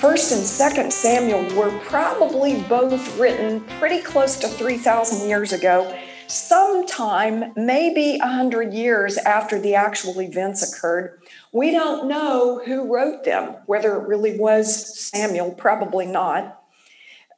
First 0.00 0.30
and 0.30 0.46
Second 0.46 0.92
Samuel 0.92 1.42
were 1.56 1.76
probably 1.80 2.62
both 2.62 3.18
written 3.18 3.62
pretty 3.80 4.00
close 4.00 4.38
to 4.38 4.46
3,000 4.46 5.28
years 5.28 5.52
ago, 5.52 5.92
sometime 6.28 7.52
maybe 7.56 8.16
100 8.20 8.72
years 8.72 9.18
after 9.18 9.60
the 9.60 9.74
actual 9.74 10.20
events 10.20 10.62
occurred. 10.62 11.20
We 11.50 11.72
don't 11.72 12.06
know 12.06 12.62
who 12.64 12.94
wrote 12.94 13.24
them, 13.24 13.56
whether 13.66 13.96
it 13.96 14.06
really 14.06 14.38
was 14.38 14.96
Samuel, 14.96 15.50
probably 15.50 16.06
not. 16.06 16.62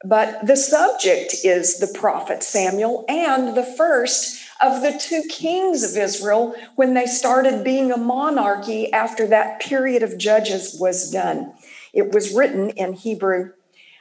But 0.05 0.45
the 0.45 0.55
subject 0.55 1.37
is 1.43 1.79
the 1.79 1.91
prophet 1.99 2.43
Samuel 2.43 3.05
and 3.09 3.57
the 3.57 3.65
first 3.65 4.39
of 4.61 4.83
the 4.83 4.95
two 4.99 5.23
kings 5.29 5.83
of 5.83 5.97
Israel 5.97 6.55
when 6.75 6.93
they 6.93 7.07
started 7.07 7.63
being 7.63 7.91
a 7.91 7.97
monarchy 7.97 8.93
after 8.93 9.25
that 9.27 9.59
period 9.59 10.03
of 10.03 10.19
judges 10.19 10.77
was 10.79 11.09
done. 11.09 11.53
It 11.93 12.11
was 12.11 12.33
written 12.33 12.69
in 12.71 12.93
Hebrew. 12.93 13.51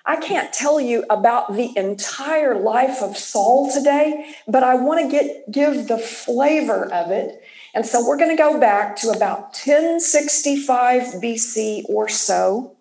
I 0.04 0.16
can't 0.16 0.52
tell 0.52 0.80
you 0.80 1.04
about 1.10 1.54
the 1.54 1.72
entire 1.76 2.58
life 2.58 3.02
of 3.02 3.16
Saul 3.16 3.70
today, 3.72 4.34
but 4.48 4.62
I 4.62 4.74
want 4.74 5.04
to 5.04 5.10
get 5.10 5.50
give 5.50 5.88
the 5.88 5.98
flavor 5.98 6.90
of 6.92 7.10
it. 7.10 7.42
And 7.74 7.86
so 7.86 8.04
we're 8.06 8.16
going 8.16 8.36
to 8.36 8.42
go 8.42 8.58
back 8.58 8.96
to 8.96 9.10
about 9.10 9.56
1065 9.64 11.02
BC 11.22 11.82
or 11.88 12.08
so, 12.08 12.76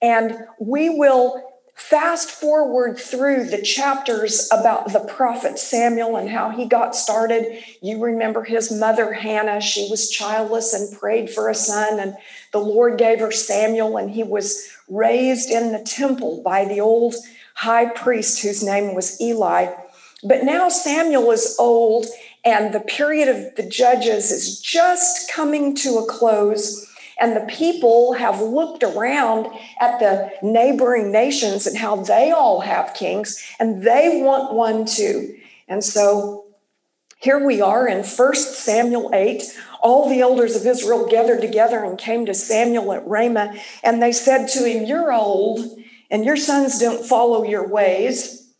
and 0.00 0.36
we 0.60 0.88
will 0.88 1.53
fast 1.74 2.30
forward 2.30 2.98
through 2.98 3.44
the 3.44 3.60
chapters 3.60 4.48
about 4.52 4.92
the 4.92 5.00
prophet 5.00 5.58
Samuel 5.58 6.16
and 6.16 6.30
how 6.30 6.50
he 6.50 6.66
got 6.66 6.94
started. 6.94 7.62
You 7.82 8.02
remember 8.02 8.44
his 8.44 8.70
mother, 8.70 9.12
Hannah. 9.12 9.60
She 9.60 9.88
was 9.90 10.08
childless 10.08 10.72
and 10.72 10.98
prayed 10.98 11.30
for 11.30 11.48
a 11.48 11.54
son, 11.54 11.98
and 11.98 12.16
the 12.52 12.60
Lord 12.60 12.96
gave 12.96 13.20
her 13.20 13.32
Samuel, 13.32 13.96
and 13.96 14.10
he 14.10 14.22
was 14.22 14.68
raised 14.88 15.50
in 15.50 15.72
the 15.72 15.82
temple 15.82 16.42
by 16.44 16.64
the 16.64 16.80
old 16.80 17.16
high 17.54 17.86
priest 17.86 18.42
whose 18.42 18.62
name 18.62 18.94
was 18.94 19.20
Eli. 19.20 19.72
But 20.22 20.44
now 20.44 20.68
Samuel 20.68 21.30
is 21.32 21.56
old, 21.58 22.06
and 22.44 22.72
the 22.72 22.80
period 22.80 23.28
of 23.28 23.56
the 23.56 23.68
judges 23.68 24.30
is 24.30 24.60
just 24.60 25.30
coming 25.30 25.74
to 25.76 25.98
a 25.98 26.06
close. 26.06 26.88
And 27.24 27.34
the 27.34 27.46
people 27.46 28.12
have 28.12 28.42
looked 28.42 28.82
around 28.82 29.46
at 29.80 29.98
the 29.98 30.30
neighboring 30.42 31.10
nations 31.10 31.66
and 31.66 31.78
how 31.78 31.96
they 31.96 32.30
all 32.30 32.60
have 32.60 32.92
kings, 32.92 33.42
and 33.58 33.82
they 33.82 34.20
want 34.22 34.52
one 34.52 34.84
too. 34.84 35.34
And 35.66 35.82
so 35.82 36.44
here 37.16 37.42
we 37.42 37.62
are 37.62 37.88
in 37.88 38.04
1 38.04 38.34
Samuel 38.34 39.10
8. 39.14 39.42
All 39.80 40.10
the 40.10 40.20
elders 40.20 40.54
of 40.54 40.66
Israel 40.66 41.08
gathered 41.08 41.40
together 41.40 41.82
and 41.82 41.96
came 41.96 42.26
to 42.26 42.34
Samuel 42.34 42.92
at 42.92 43.06
Ramah, 43.06 43.54
and 43.82 44.02
they 44.02 44.12
said 44.12 44.48
to 44.48 44.68
him, 44.68 44.84
You're 44.84 45.10
old, 45.10 45.78
and 46.10 46.26
your 46.26 46.36
sons 46.36 46.78
don't 46.78 47.06
follow 47.06 47.42
your 47.42 47.66
ways. 47.66 48.52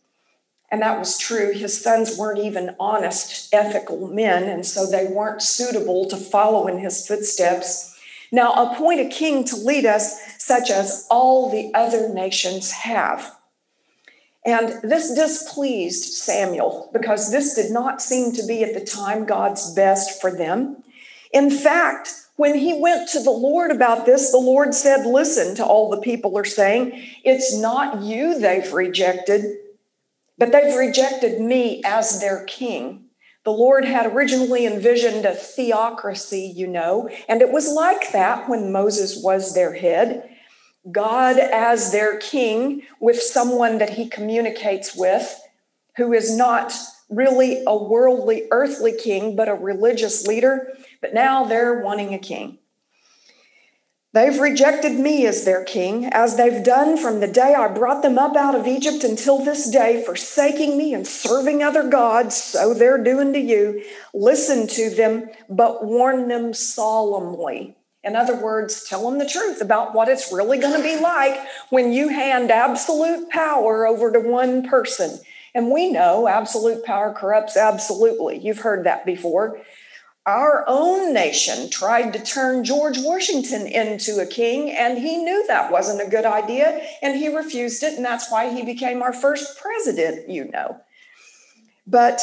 And 0.71 0.81
that 0.81 0.97
was 0.97 1.19
true. 1.19 1.53
His 1.53 1.79
sons 1.79 2.17
weren't 2.17 2.39
even 2.39 2.75
honest, 2.79 3.53
ethical 3.53 4.07
men, 4.07 4.45
and 4.45 4.65
so 4.65 4.87
they 4.87 5.05
weren't 5.05 5.43
suitable 5.43 6.07
to 6.09 6.17
follow 6.17 6.65
in 6.65 6.79
his 6.79 7.05
footsteps. 7.05 7.94
Now 8.35 8.51
appoint 8.51 8.99
a 8.99 9.07
king 9.07 9.45
to 9.45 9.55
lead 9.55 9.85
us, 9.85 10.19
such 10.43 10.69
as 10.69 11.07
all 11.09 11.49
the 11.49 11.73
other 11.73 12.09
nations 12.09 12.69
have. 12.69 13.33
And 14.45 14.81
this 14.83 15.13
displeased 15.13 16.03
Samuel 16.15 16.89
because 16.91 17.31
this 17.31 17.55
did 17.55 17.71
not 17.71 18.01
seem 18.01 18.33
to 18.33 18.45
be 18.45 18.61
at 18.61 18.73
the 18.73 18.85
time 18.85 19.25
God's 19.25 19.73
best 19.73 20.19
for 20.19 20.31
them. 20.31 20.83
In 21.31 21.49
fact, 21.49 22.13
when 22.35 22.55
he 22.55 22.77
went 22.77 23.07
to 23.11 23.23
the 23.23 23.31
Lord 23.31 23.71
about 23.71 24.05
this, 24.05 24.31
the 24.31 24.37
Lord 24.37 24.75
said, 24.75 25.05
Listen 25.05 25.55
to 25.55 25.65
all 25.65 25.89
the 25.89 26.01
people 26.01 26.37
are 26.37 26.43
saying, 26.43 27.07
it's 27.23 27.55
not 27.55 28.03
you 28.03 28.37
they've 28.37 28.73
rejected, 28.73 29.59
but 30.37 30.51
they've 30.51 30.75
rejected 30.75 31.39
me 31.39 31.81
as 31.85 32.19
their 32.19 32.43
king. 32.43 33.04
The 33.45 33.51
Lord 33.51 33.85
had 33.85 34.07
originally 34.07 34.65
envisioned 34.65 35.23
a 35.23 35.35
theocracy, 35.35 36.51
you 36.55 36.65
know, 36.65 37.09
and 37.29 37.43
it 37.43 37.51
was 37.51 37.71
like 37.71 38.11
that 38.11 38.49
when 38.49 38.71
Moses 38.71 39.21
was 39.23 39.53
their 39.53 39.75
head. 39.75 40.27
God 40.91 41.37
as 41.37 41.91
their 41.91 42.17
king 42.17 42.81
with 42.99 43.21
someone 43.21 43.77
that 43.77 43.91
he 43.91 44.09
communicates 44.09 44.95
with 44.95 45.39
who 45.97 46.11
is 46.11 46.35
not 46.35 46.73
really 47.09 47.63
a 47.67 47.77
worldly, 47.77 48.47
earthly 48.51 48.93
king, 48.97 49.35
but 49.35 49.47
a 49.47 49.53
religious 49.53 50.25
leader. 50.25 50.73
But 50.99 51.13
now 51.13 51.43
they're 51.43 51.81
wanting 51.81 52.15
a 52.15 52.19
king. 52.19 52.57
They've 54.15 54.39
rejected 54.39 54.93
me 54.93 55.27
as 55.27 55.43
their 55.43 55.65
king, 55.65 56.05
as 56.05 56.37
they've 56.37 56.63
done 56.63 56.95
from 56.95 57.19
the 57.19 57.27
day 57.27 57.53
I 57.53 57.67
brought 57.67 58.01
them 58.01 58.17
up 58.17 58.37
out 58.37 58.55
of 58.55 58.65
Egypt 58.65 59.03
until 59.03 59.43
this 59.43 59.69
day, 59.69 60.01
forsaking 60.05 60.77
me 60.77 60.93
and 60.93 61.05
serving 61.05 61.61
other 61.61 61.89
gods. 61.89 62.41
So 62.41 62.73
they're 62.73 63.03
doing 63.03 63.33
to 63.33 63.39
you. 63.39 63.83
Listen 64.13 64.67
to 64.67 64.89
them, 64.89 65.27
but 65.49 65.83
warn 65.83 66.29
them 66.29 66.53
solemnly. 66.53 67.75
In 68.05 68.15
other 68.15 68.41
words, 68.41 68.87
tell 68.87 69.03
them 69.03 69.19
the 69.19 69.27
truth 69.27 69.59
about 69.59 69.93
what 69.93 70.07
it's 70.07 70.31
really 70.31 70.59
going 70.59 70.81
to 70.81 70.87
be 70.87 70.97
like 70.97 71.37
when 71.69 71.91
you 71.91 72.07
hand 72.07 72.51
absolute 72.51 73.29
power 73.29 73.85
over 73.85 74.13
to 74.13 74.19
one 74.21 74.65
person. 74.65 75.19
And 75.53 75.71
we 75.71 75.91
know 75.91 76.29
absolute 76.29 76.85
power 76.85 77.11
corrupts 77.11 77.57
absolutely. 77.57 78.37
You've 78.37 78.59
heard 78.59 78.85
that 78.85 79.05
before 79.05 79.59
our 80.25 80.63
own 80.67 81.13
nation 81.13 81.69
tried 81.69 82.11
to 82.13 82.19
turn 82.19 82.63
George 82.63 82.97
Washington 82.97 83.67
into 83.67 84.19
a 84.19 84.25
king, 84.25 84.71
and 84.71 84.97
he 84.97 85.17
knew 85.17 85.45
that 85.47 85.71
wasn't 85.71 86.05
a 86.05 86.09
good 86.09 86.25
idea, 86.25 86.81
and 87.03 87.15
he 87.17 87.27
refused 87.27 87.83
it, 87.83 87.93
and 87.93 88.03
that's 88.03 88.31
why 88.31 88.51
he 88.51 88.63
became 88.63 89.03
our 89.03 89.13
first 89.13 89.59
president, 89.59 90.27
you 90.27 90.45
know. 90.45 90.79
But 91.85 92.21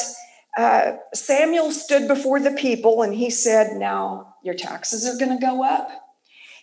uh, 0.56 0.94
Samuel 1.14 1.70
stood 1.70 2.08
before 2.08 2.40
the 2.40 2.50
people 2.50 3.02
and 3.02 3.14
he 3.14 3.30
said, 3.30 3.76
Now 3.76 4.34
your 4.42 4.54
taxes 4.54 5.06
are 5.06 5.16
going 5.16 5.38
to 5.38 5.44
go 5.44 5.64
up, 5.64 5.88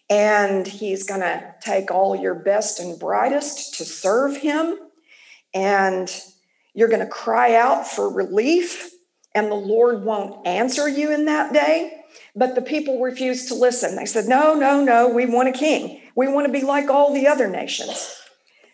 and 0.09 0.67
he's 0.67 1.07
going 1.07 1.21
to 1.21 1.55
take 1.61 1.89
all 1.89 2.17
your 2.17 2.35
best 2.35 2.81
and 2.81 2.99
brightest 2.99 3.75
to 3.77 3.85
serve 3.85 4.35
him, 4.35 4.77
and 5.53 6.13
you're 6.73 6.89
going 6.89 6.99
to 6.99 7.07
cry 7.07 7.55
out 7.55 7.87
for 7.87 8.13
relief 8.13 8.91
and 9.39 9.49
the 9.49 9.55
Lord 9.55 10.03
won't 10.03 10.45
answer 10.45 10.89
you 10.89 11.13
in 11.13 11.23
that 11.25 11.53
day. 11.53 12.03
But 12.35 12.55
the 12.55 12.61
people 12.61 13.01
refused 13.01 13.47
to 13.47 13.55
listen. 13.55 13.95
They 13.95 14.05
said, 14.05 14.25
No, 14.25 14.53
no, 14.53 14.83
no, 14.83 15.07
we 15.07 15.25
want 15.25 15.47
a 15.47 15.53
king. 15.53 16.01
We 16.13 16.27
want 16.27 16.45
to 16.45 16.51
be 16.51 16.61
like 16.61 16.89
all 16.89 17.13
the 17.13 17.27
other 17.27 17.47
nations. 17.47 18.15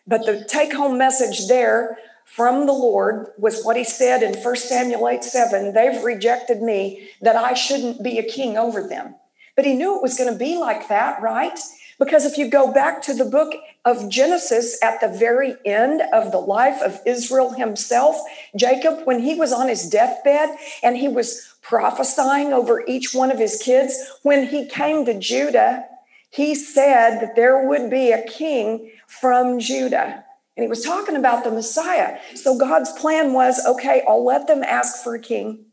But 0.07 0.25
the 0.25 0.43
take 0.43 0.73
home 0.73 0.97
message 0.97 1.47
there 1.47 1.99
from 2.25 2.65
the 2.65 2.73
Lord 2.73 3.27
was 3.37 3.63
what 3.63 3.77
he 3.77 3.83
said 3.83 4.23
in 4.23 4.33
1 4.33 4.55
Samuel 4.55 5.07
8 5.07 5.23
7 5.23 5.73
they've 5.73 6.03
rejected 6.03 6.61
me 6.61 7.09
that 7.21 7.35
I 7.35 7.53
shouldn't 7.53 8.03
be 8.03 8.17
a 8.17 8.23
king 8.23 8.57
over 8.57 8.87
them. 8.87 9.15
But 9.55 9.65
he 9.65 9.75
knew 9.75 9.95
it 9.95 10.01
was 10.01 10.17
going 10.17 10.33
to 10.33 10.39
be 10.39 10.57
like 10.57 10.87
that, 10.89 11.21
right? 11.21 11.57
Because 11.99 12.25
if 12.25 12.37
you 12.37 12.49
go 12.49 12.73
back 12.73 13.03
to 13.03 13.13
the 13.13 13.25
book 13.25 13.53
of 13.85 14.09
Genesis 14.09 14.81
at 14.81 14.99
the 14.99 15.07
very 15.07 15.55
end 15.63 16.01
of 16.11 16.31
the 16.31 16.39
life 16.39 16.81
of 16.81 16.99
Israel 17.05 17.53
himself, 17.53 18.17
Jacob, 18.57 19.05
when 19.05 19.21
he 19.21 19.35
was 19.35 19.53
on 19.53 19.67
his 19.67 19.87
deathbed 19.87 20.49
and 20.81 20.97
he 20.97 21.07
was 21.07 21.55
prophesying 21.61 22.51
over 22.51 22.83
each 22.87 23.13
one 23.13 23.31
of 23.31 23.37
his 23.37 23.61
kids, 23.61 23.95
when 24.23 24.47
he 24.47 24.67
came 24.67 25.05
to 25.05 25.17
Judah, 25.17 25.85
he 26.31 26.55
said 26.55 27.19
that 27.19 27.35
there 27.35 27.67
would 27.67 27.89
be 27.91 28.11
a 28.11 28.25
king 28.25 28.91
from 29.07 29.59
Judah. 29.59 30.25
And 30.57 30.63
he 30.63 30.67
was 30.67 30.83
talking 30.83 31.15
about 31.15 31.43
the 31.43 31.51
Messiah. 31.51 32.17
So 32.33 32.57
God's 32.57 32.91
plan 32.93 33.33
was 33.33 33.63
okay, 33.65 34.03
I'll 34.07 34.25
let 34.25 34.47
them 34.47 34.63
ask 34.63 35.03
for 35.03 35.13
a 35.13 35.19
king 35.19 35.65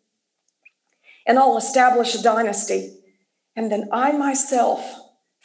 and 1.26 1.38
I'll 1.38 1.56
establish 1.56 2.14
a 2.14 2.22
dynasty. 2.22 2.98
And 3.56 3.70
then 3.70 3.88
I 3.92 4.12
myself 4.12 4.98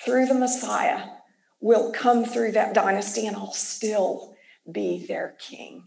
through 0.03 0.25
the 0.25 0.33
Messiah 0.33 1.16
will 1.67 1.91
come 1.91 2.23
through 2.23 2.53
that 2.53 2.73
dynasty 2.73 3.27
and 3.27 3.35
I'll 3.35 3.51
still 3.51 4.35
be 4.71 5.05
their 5.05 5.35
king. 5.37 5.83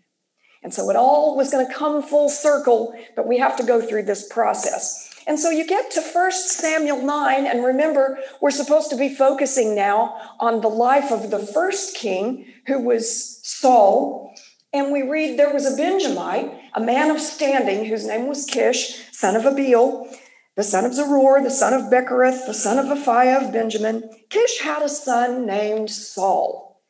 And 0.62 0.74
so 0.74 0.90
it 0.90 0.96
all 0.96 1.38
was 1.38 1.50
going 1.50 1.66
to 1.66 1.72
come 1.72 2.02
full 2.02 2.28
circle, 2.28 2.94
but 3.16 3.26
we 3.26 3.38
have 3.38 3.56
to 3.56 3.64
go 3.64 3.80
through 3.80 4.02
this 4.02 4.28
process. 4.28 5.10
And 5.26 5.40
so 5.40 5.48
you 5.48 5.66
get 5.66 5.90
to 5.92 6.02
1 6.02 6.32
Samuel 6.32 7.02
9, 7.02 7.46
and 7.46 7.64
remember, 7.64 8.18
we're 8.42 8.50
supposed 8.50 8.90
to 8.90 8.96
be 8.96 9.14
focusing 9.14 9.74
now 9.74 10.16
on 10.38 10.60
the 10.60 10.68
life 10.68 11.10
of 11.10 11.30
the 11.30 11.38
first 11.38 11.96
king, 11.96 12.46
who 12.66 12.78
was 12.78 13.40
Saul. 13.46 14.34
And 14.74 14.92
we 14.92 15.02
read 15.02 15.38
there 15.38 15.52
was 15.52 15.70
a 15.70 15.76
Benjamite, 15.76 16.50
a 16.74 16.80
man 16.80 17.10
of 17.10 17.20
standing, 17.20 17.86
whose 17.86 18.06
name 18.06 18.26
was 18.26 18.44
Kish, 18.44 19.10
son 19.12 19.36
of 19.36 19.46
Abiel, 19.46 20.14
the 20.60 20.64
son 20.64 20.84
of 20.84 20.92
Zeror, 20.92 21.42
the 21.42 21.50
son 21.50 21.72
of 21.72 21.90
Bechorath, 21.90 22.44
the 22.44 22.52
son 22.52 22.78
of 22.78 22.94
Aphiah 22.94 23.46
of 23.46 23.50
Benjamin. 23.50 24.10
Kish 24.28 24.60
had 24.60 24.82
a 24.82 24.90
son 24.90 25.46
named 25.46 25.88
Saul, 25.88 26.82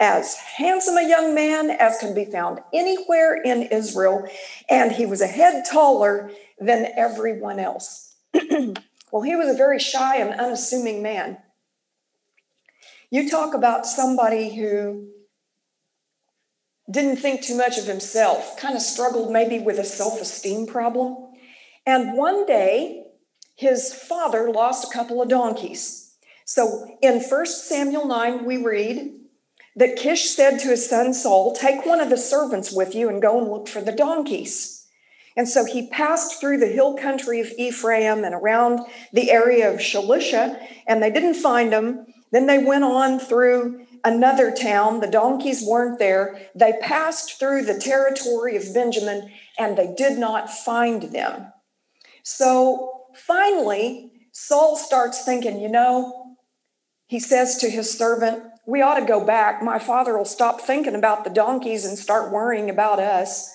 as 0.00 0.34
handsome 0.34 0.96
a 0.96 1.06
young 1.06 1.34
man 1.34 1.70
as 1.70 1.98
can 1.98 2.14
be 2.14 2.24
found 2.24 2.60
anywhere 2.72 3.34
in 3.34 3.64
Israel, 3.64 4.26
and 4.70 4.92
he 4.92 5.04
was 5.04 5.20
a 5.20 5.26
head 5.26 5.64
taller 5.70 6.30
than 6.58 6.90
everyone 6.96 7.58
else. 7.58 8.16
well, 9.12 9.22
he 9.22 9.36
was 9.36 9.50
a 9.50 9.58
very 9.58 9.78
shy 9.78 10.16
and 10.16 10.40
unassuming 10.40 11.02
man. 11.02 11.36
You 13.10 13.28
talk 13.28 13.52
about 13.52 13.84
somebody 13.84 14.56
who 14.56 15.08
didn't 16.90 17.16
think 17.16 17.42
too 17.42 17.58
much 17.58 17.76
of 17.76 17.84
himself, 17.84 18.58
kind 18.58 18.74
of 18.74 18.80
struggled 18.80 19.30
maybe 19.30 19.58
with 19.58 19.78
a 19.78 19.84
self 19.84 20.18
esteem 20.18 20.66
problem. 20.66 21.26
And 21.84 22.16
one 22.16 22.46
day, 22.46 23.04
his 23.58 23.92
father 23.92 24.52
lost 24.52 24.84
a 24.84 24.96
couple 24.96 25.20
of 25.20 25.28
donkeys. 25.28 26.14
So 26.44 26.96
in 27.02 27.20
1 27.20 27.46
Samuel 27.46 28.06
9, 28.06 28.44
we 28.44 28.56
read 28.56 29.10
that 29.74 29.96
Kish 29.96 30.30
said 30.30 30.60
to 30.60 30.68
his 30.68 30.88
son 30.88 31.12
Saul, 31.12 31.56
Take 31.56 31.84
one 31.84 32.00
of 32.00 32.08
the 32.08 32.16
servants 32.16 32.72
with 32.72 32.94
you 32.94 33.08
and 33.08 33.20
go 33.20 33.36
and 33.36 33.50
look 33.50 33.66
for 33.66 33.80
the 33.80 33.90
donkeys. 33.90 34.86
And 35.36 35.48
so 35.48 35.64
he 35.64 35.88
passed 35.88 36.40
through 36.40 36.58
the 36.58 36.68
hill 36.68 36.96
country 36.96 37.40
of 37.40 37.52
Ephraim 37.58 38.22
and 38.22 38.32
around 38.32 38.86
the 39.12 39.32
area 39.32 39.68
of 39.68 39.80
Shalisha, 39.80 40.64
and 40.86 41.02
they 41.02 41.10
didn't 41.10 41.34
find 41.34 41.72
them. 41.72 42.06
Then 42.30 42.46
they 42.46 42.58
went 42.58 42.84
on 42.84 43.18
through 43.18 43.86
another 44.04 44.52
town. 44.52 45.00
The 45.00 45.10
donkeys 45.10 45.64
weren't 45.66 45.98
there. 45.98 46.48
They 46.54 46.74
passed 46.80 47.40
through 47.40 47.64
the 47.64 47.78
territory 47.78 48.56
of 48.56 48.72
Benjamin 48.72 49.32
and 49.58 49.76
they 49.76 49.92
did 49.96 50.16
not 50.16 50.48
find 50.48 51.02
them. 51.02 51.52
So 52.22 52.97
finally, 53.28 54.10
Saul 54.32 54.76
starts 54.76 55.24
thinking, 55.24 55.60
you 55.60 55.68
know, 55.68 56.36
he 57.06 57.20
says 57.20 57.58
to 57.58 57.70
his 57.70 57.96
servant, 57.96 58.42
We 58.66 58.82
ought 58.82 58.98
to 58.98 59.06
go 59.06 59.24
back. 59.24 59.62
My 59.62 59.78
father 59.78 60.16
will 60.16 60.24
stop 60.24 60.60
thinking 60.60 60.94
about 60.94 61.22
the 61.22 61.30
donkeys 61.30 61.84
and 61.84 61.96
start 61.96 62.32
worrying 62.32 62.68
about 62.68 62.98
us. 62.98 63.54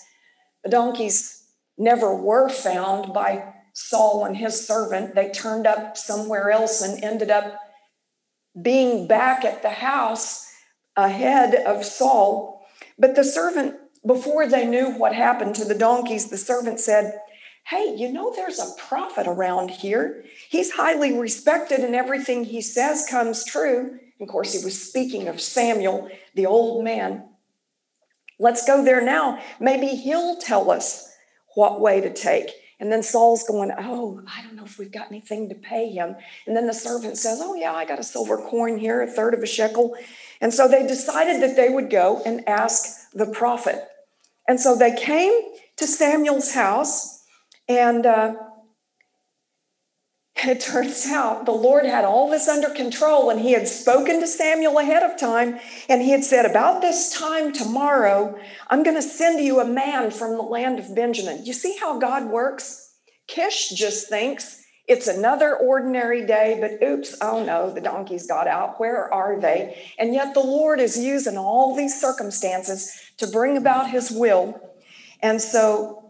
The 0.63 0.69
donkeys 0.69 1.43
never 1.77 2.15
were 2.15 2.49
found 2.49 3.13
by 3.13 3.53
Saul 3.73 4.25
and 4.25 4.37
his 4.37 4.65
servant. 4.65 5.15
They 5.15 5.29
turned 5.29 5.67
up 5.67 5.97
somewhere 5.97 6.51
else 6.51 6.81
and 6.81 7.03
ended 7.03 7.29
up 7.29 7.59
being 8.59 9.07
back 9.07 9.43
at 9.43 9.61
the 9.61 9.69
house 9.69 10.47
ahead 10.95 11.55
of 11.55 11.83
Saul. 11.83 12.65
But 12.99 13.15
the 13.15 13.23
servant, 13.23 13.75
before 14.05 14.47
they 14.47 14.65
knew 14.65 14.91
what 14.91 15.13
happened 15.13 15.55
to 15.55 15.65
the 15.65 15.75
donkeys, 15.75 16.29
the 16.29 16.37
servant 16.37 16.79
said, 16.79 17.19
Hey, 17.65 17.95
you 17.95 18.11
know, 18.11 18.33
there's 18.35 18.59
a 18.59 18.73
prophet 18.77 19.25
around 19.27 19.71
here. 19.71 20.25
He's 20.49 20.71
highly 20.71 21.17
respected, 21.17 21.79
and 21.79 21.95
everything 21.95 22.43
he 22.43 22.61
says 22.61 23.07
comes 23.09 23.45
true. 23.45 23.99
Of 24.19 24.27
course, 24.27 24.53
he 24.53 24.63
was 24.63 24.81
speaking 24.81 25.27
of 25.27 25.39
Samuel, 25.39 26.09
the 26.35 26.45
old 26.45 26.83
man. 26.83 27.23
Let's 28.39 28.65
go 28.65 28.83
there 28.83 29.01
now. 29.01 29.39
Maybe 29.59 29.87
he'll 29.87 30.37
tell 30.37 30.69
us 30.71 31.09
what 31.55 31.79
way 31.79 32.01
to 32.01 32.13
take. 32.13 32.49
And 32.79 32.91
then 32.91 33.03
Saul's 33.03 33.43
going, 33.47 33.71
Oh, 33.77 34.21
I 34.27 34.41
don't 34.41 34.55
know 34.55 34.65
if 34.65 34.77
we've 34.77 34.91
got 34.91 35.07
anything 35.09 35.47
to 35.49 35.55
pay 35.55 35.89
him. 35.89 36.17
And 36.45 36.57
then 36.57 36.67
the 36.67 36.73
servant 36.73 37.17
says, 37.17 37.39
Oh, 37.41 37.55
yeah, 37.55 37.73
I 37.73 37.85
got 37.85 37.99
a 37.99 38.03
silver 38.03 38.37
coin 38.37 38.77
here, 38.77 39.01
a 39.01 39.07
third 39.07 39.33
of 39.33 39.41
a 39.41 39.45
shekel. 39.45 39.95
And 40.41 40.53
so 40.53 40.67
they 40.67 40.85
decided 40.85 41.41
that 41.41 41.55
they 41.55 41.69
would 41.69 41.89
go 41.89 42.21
and 42.25 42.47
ask 42.47 43.09
the 43.11 43.27
prophet. 43.27 43.87
And 44.47 44.59
so 44.59 44.75
they 44.75 44.93
came 44.95 45.31
to 45.77 45.87
Samuel's 45.87 46.53
house, 46.53 47.12
and 47.67 48.05
uh, 48.05 48.35
it 50.35 50.59
turns 50.59 51.07
out 51.07 51.45
the 51.45 51.51
Lord 51.51 51.85
had 51.85 52.05
all 52.05 52.29
this 52.29 52.47
under 52.47 52.69
control, 52.69 53.29
and 53.29 53.39
He 53.39 53.53
had 53.53 53.67
spoken 53.67 54.19
to 54.19 54.27
Samuel 54.27 54.77
ahead 54.79 55.03
of 55.03 55.19
time, 55.19 55.59
and 55.89 56.01
He 56.01 56.11
had 56.11 56.23
said, 56.23 56.45
About 56.45 56.81
this 56.81 57.17
time 57.17 57.53
tomorrow, 57.53 58.37
I'm 58.69 58.83
going 58.83 58.95
to 58.95 59.01
send 59.01 59.43
you 59.43 59.59
a 59.59 59.65
man 59.65 60.11
from 60.11 60.31
the 60.31 60.43
land 60.43 60.79
of 60.79 60.95
Benjamin. 60.95 61.45
You 61.45 61.53
see 61.53 61.77
how 61.79 61.99
God 61.99 62.29
works? 62.29 62.91
Kish 63.27 63.69
just 63.69 64.09
thinks 64.09 64.63
it's 64.85 65.07
another 65.07 65.55
ordinary 65.55 66.25
day, 66.25 66.57
but 66.59 66.85
oops, 66.85 67.15
oh 67.21 67.43
no, 67.43 67.73
the 67.73 67.79
donkeys 67.79 68.27
got 68.27 68.47
out. 68.47 68.81
Where 68.81 69.11
are 69.13 69.39
they? 69.39 69.81
And 69.97 70.13
yet 70.13 70.33
the 70.33 70.41
Lord 70.41 70.81
is 70.81 70.97
using 70.97 71.37
all 71.37 71.73
these 71.73 71.99
circumstances 71.99 72.93
to 73.17 73.27
bring 73.27 73.55
about 73.55 73.89
his 73.89 74.11
will. 74.11 74.59
And 75.21 75.41
so 75.41 76.02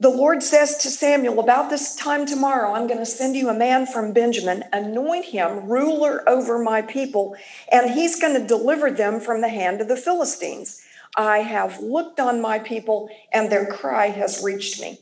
the 0.00 0.08
Lord 0.08 0.42
says 0.42 0.76
to 0.78 0.90
Samuel, 0.90 1.40
About 1.40 1.70
this 1.70 1.96
time 1.96 2.24
tomorrow, 2.24 2.72
I'm 2.72 2.86
going 2.86 3.00
to 3.00 3.06
send 3.06 3.34
you 3.34 3.48
a 3.48 3.54
man 3.54 3.84
from 3.84 4.12
Benjamin, 4.12 4.62
anoint 4.72 5.26
him 5.26 5.68
ruler 5.68 6.28
over 6.28 6.58
my 6.58 6.82
people, 6.82 7.36
and 7.70 7.90
he's 7.90 8.20
going 8.20 8.40
to 8.40 8.46
deliver 8.46 8.90
them 8.90 9.18
from 9.18 9.40
the 9.40 9.48
hand 9.48 9.80
of 9.80 9.88
the 9.88 9.96
Philistines. 9.96 10.82
I 11.16 11.38
have 11.38 11.80
looked 11.80 12.20
on 12.20 12.40
my 12.40 12.60
people, 12.60 13.08
and 13.32 13.50
their 13.50 13.66
cry 13.66 14.06
has 14.08 14.42
reached 14.42 14.80
me. 14.80 14.98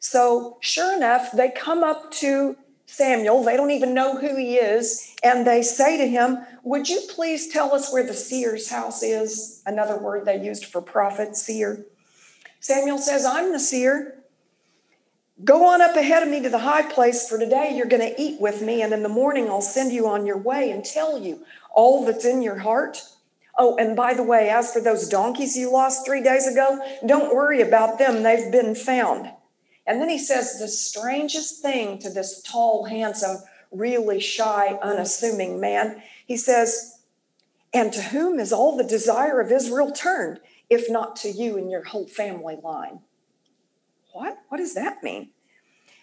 So, 0.00 0.56
sure 0.60 0.96
enough, 0.96 1.32
they 1.32 1.50
come 1.50 1.84
up 1.84 2.10
to 2.12 2.56
Samuel. 2.86 3.44
They 3.44 3.56
don't 3.56 3.70
even 3.70 3.94
know 3.94 4.16
who 4.16 4.36
he 4.36 4.56
is. 4.56 5.14
And 5.22 5.46
they 5.46 5.62
say 5.62 5.98
to 5.98 6.08
him, 6.08 6.38
Would 6.64 6.88
you 6.88 7.02
please 7.10 7.48
tell 7.48 7.74
us 7.74 7.92
where 7.92 8.06
the 8.06 8.14
seer's 8.14 8.70
house 8.70 9.02
is? 9.02 9.62
Another 9.66 9.98
word 9.98 10.24
they 10.24 10.42
used 10.42 10.64
for 10.64 10.80
prophet, 10.80 11.36
seer. 11.36 11.84
Samuel 12.60 12.98
says, 12.98 13.26
I'm 13.26 13.52
the 13.52 13.60
seer. 13.60 14.21
Go 15.44 15.66
on 15.66 15.80
up 15.80 15.96
ahead 15.96 16.22
of 16.22 16.28
me 16.28 16.40
to 16.42 16.50
the 16.50 16.58
high 16.58 16.82
place, 16.82 17.28
for 17.28 17.36
today 17.38 17.74
you're 17.74 17.86
going 17.86 18.14
to 18.14 18.20
eat 18.20 18.40
with 18.40 18.62
me, 18.62 18.80
and 18.82 18.92
in 18.92 19.02
the 19.02 19.08
morning 19.08 19.48
I'll 19.48 19.62
send 19.62 19.90
you 19.90 20.06
on 20.06 20.24
your 20.24 20.38
way 20.38 20.70
and 20.70 20.84
tell 20.84 21.18
you 21.18 21.44
all 21.74 22.04
that's 22.04 22.24
in 22.24 22.42
your 22.42 22.58
heart. 22.58 23.02
Oh, 23.58 23.76
and 23.76 23.96
by 23.96 24.14
the 24.14 24.22
way, 24.22 24.50
as 24.50 24.72
for 24.72 24.80
those 24.80 25.08
donkeys 25.08 25.56
you 25.56 25.72
lost 25.72 26.06
three 26.06 26.22
days 26.22 26.46
ago, 26.46 26.78
don't 27.04 27.34
worry 27.34 27.60
about 27.60 27.98
them. 27.98 28.22
They've 28.22 28.52
been 28.52 28.74
found. 28.74 29.30
And 29.84 30.00
then 30.00 30.08
he 30.08 30.18
says 30.18 30.58
the 30.58 30.68
strangest 30.68 31.60
thing 31.60 31.98
to 32.00 32.10
this 32.10 32.40
tall, 32.42 32.84
handsome, 32.84 33.38
really 33.72 34.20
shy, 34.20 34.78
unassuming 34.80 35.58
man. 35.58 36.02
He 36.24 36.36
says, 36.36 37.00
And 37.74 37.92
to 37.92 38.00
whom 38.00 38.38
is 38.38 38.52
all 38.52 38.76
the 38.76 38.84
desire 38.84 39.40
of 39.40 39.50
Israel 39.50 39.90
turned, 39.90 40.38
if 40.70 40.88
not 40.88 41.16
to 41.16 41.30
you 41.30 41.56
and 41.58 41.68
your 41.68 41.82
whole 41.82 42.06
family 42.06 42.58
line? 42.62 43.00
What? 44.12 44.38
What 44.48 44.58
does 44.58 44.74
that 44.74 45.02
mean? 45.02 45.30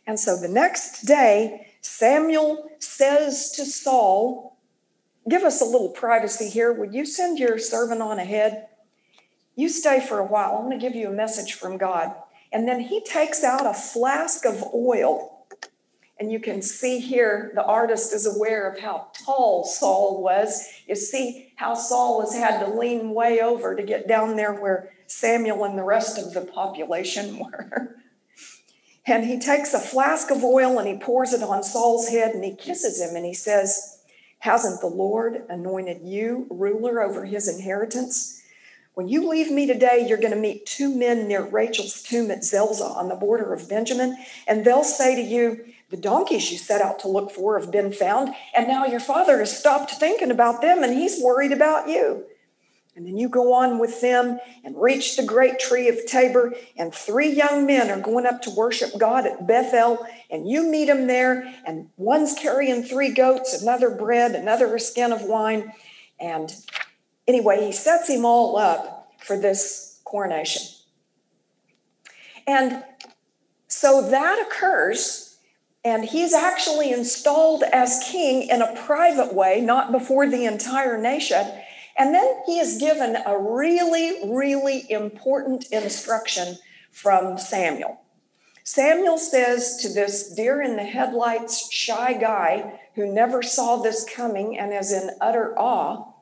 And 0.06 0.20
so 0.20 0.38
the 0.38 0.48
next 0.48 1.04
day, 1.04 1.68
Samuel 1.82 2.70
says 2.80 3.52
to 3.52 3.66
Saul, 3.66 4.58
Give 5.28 5.44
us 5.44 5.62
a 5.62 5.66
little 5.66 5.90
privacy 5.90 6.50
here. 6.50 6.74
Would 6.74 6.94
you 6.94 7.06
send 7.06 7.38
your 7.38 7.60
servant 7.60 8.02
on 8.02 8.18
ahead? 8.18 8.68
You 9.56 9.70
stay 9.70 10.00
for 10.00 10.20
a 10.20 10.26
while. 10.26 10.56
I'm 10.56 10.66
going 10.66 10.80
to 10.80 10.84
give 10.84 10.96
you 10.96 11.10
a 11.10 11.14
message 11.14 11.54
from 11.54 11.78
God. 11.78 12.16
And 12.52 12.68
then 12.68 12.80
he 12.80 13.02
takes 13.02 13.44
out 13.44 13.66
a 13.66 13.74
flask 13.74 14.46
of 14.46 14.64
oil. 14.74 15.46
And 16.19 16.31
you 16.31 16.40
can 16.40 16.62
see 16.62 17.00
here 17.00 17.52
the 17.54 17.64
artist 17.64 18.14
is 18.14 18.26
aware 18.26 18.69
of 18.69 18.80
how 18.80 19.07
tall 19.14 19.64
Saul 19.64 20.22
was. 20.24 20.68
You 20.88 20.95
see 20.95 21.54
how 21.56 21.76
Saul 21.76 22.22
has 22.22 22.33
had 22.33 22.66
to 22.66 22.74
lean 22.74 23.14
way 23.14 23.42
over 23.42 23.76
to 23.76 23.83
get 23.83 24.07
down 24.07 24.36
there 24.36 24.54
where 24.54 24.92
Samuel 25.07 25.64
and 25.64 25.78
the 25.78 25.83
rest 25.83 26.18
of 26.18 26.33
the 26.33 26.42
population 26.42 27.40
were. 27.52 27.98
And 29.06 29.26
he 29.26 29.40
takes 29.40 29.74
a 29.74 29.80
flask 29.80 30.30
of 30.30 30.44
oil 30.44 30.78
and 30.78 30.88
he 30.88 30.98
pours 30.98 31.34
it 31.34 31.42
on 31.42 31.64
Saul's 31.64 32.10
head 32.10 32.36
and 32.36 32.44
he 32.44 32.56
kisses 32.56 33.02
him 33.02 33.16
and 33.16 33.26
he 33.26 33.34
says, 33.34 34.00
Hasn't 34.40 34.82
the 34.82 34.88
Lord 34.88 35.44
anointed 35.50 36.02
you 36.02 36.48
ruler 36.50 37.02
over 37.02 37.26
his 37.26 37.48
inheritance? 37.48 38.42
When 38.94 39.08
you 39.08 39.30
leave 39.30 39.52
me 39.52 39.66
today, 39.66 40.06
you're 40.08 40.18
going 40.18 40.34
to 40.34 40.40
meet 40.40 40.66
two 40.66 40.94
men 40.94 41.28
near 41.28 41.42
Rachel's 41.46 42.02
tomb 42.02 42.32
at 42.32 42.44
Zelzah 42.44 42.84
on 42.84 43.08
the 43.08 43.16
border 43.16 43.54
of 43.54 43.70
Benjamin, 43.70 44.18
and 44.46 44.66
they'll 44.66 44.84
say 44.84 45.16
to 45.16 45.22
you, 45.22 45.66
The 45.90 45.98
donkeys 45.98 46.52
you 46.52 46.58
set 46.58 46.82
out 46.82 47.00
to 47.00 47.08
look 47.08 47.32
for 47.32 47.58
have 47.58 47.72
been 47.72 47.94
found, 47.94 48.34
and 48.54 48.68
now 48.68 48.86
your 48.86 49.00
father 49.00 49.40
has 49.40 49.58
stopped 49.58 49.92
thinking 49.92 50.32
about 50.32 50.62
them 50.62 50.84
and 50.84 50.94
he's 50.94 51.24
worried 51.24 51.54
about 51.54 51.88
you. 51.88 52.26
And 53.00 53.08
then 53.08 53.18
you 53.18 53.30
go 53.30 53.54
on 53.54 53.80
with 53.80 54.02
them 54.02 54.40
and 54.66 54.76
reach 54.76 55.16
the 55.16 55.24
great 55.24 55.58
tree 55.58 55.88
of 55.88 56.06
Tabor, 56.06 56.54
and 56.76 56.94
three 56.94 57.32
young 57.32 57.66
men 57.66 57.90
are 57.90 58.02
going 58.02 58.26
up 58.26 58.42
to 58.42 58.50
worship 58.50 58.92
God 59.00 59.26
at 59.26 59.48
Bethel, 59.48 60.06
and 60.30 60.46
you 60.46 60.70
meet 60.70 60.88
them 60.88 61.08
there, 61.08 61.52
and 61.66 61.90
one's 61.96 62.36
carrying 62.36 62.84
three 62.84 63.14
goats, 63.14 63.62
another 63.62 63.90
bread, 63.90 64.36
another 64.36 64.76
a 64.76 64.80
skin 64.80 65.14
of 65.14 65.24
wine, 65.24 65.72
and 66.20 66.54
Anyway, 67.30 67.64
he 67.64 67.72
sets 67.72 68.10
him 68.10 68.26
all 68.26 68.58
up 68.58 69.14
for 69.20 69.38
this 69.38 70.02
coronation. 70.04 70.64
And 72.48 72.84
so 73.68 74.10
that 74.10 74.44
occurs, 74.48 75.38
and 75.86 76.04
he's 76.04 76.34
actually 76.34 76.92
installed 76.92 77.62
as 77.72 78.04
king 78.10 78.50
in 78.50 78.64
a 78.64 78.76
private 78.76 79.36
way, 79.36 79.62
not 79.62 79.92
before 79.92 80.28
the 80.28 80.46
entire 80.46 81.00
nation. 81.00 81.54
And 82.00 82.16
then 82.16 82.42
he 82.46 82.60
is 82.60 82.80
given 82.80 83.18
a 83.26 83.38
really, 83.38 84.32
really 84.32 84.90
important 84.90 85.66
instruction 85.70 86.58
from 86.92 87.38
Samuel. 87.38 88.02
Samuel 88.64 89.18
says 89.18 89.78
to 89.82 89.90
this 89.90 90.34
deer 90.34 90.62
in 90.62 90.78
the 90.78 90.84
headlights 90.84 91.72
shy 91.74 92.14
guy 92.14 92.80
who 92.96 93.12
never 93.12 93.44
saw 93.44 93.78
this 93.78 94.06
coming 94.16 94.58
and 94.58 94.74
is 94.74 94.94
in 94.94 95.12
utter 95.20 95.58
awe, 95.60 96.14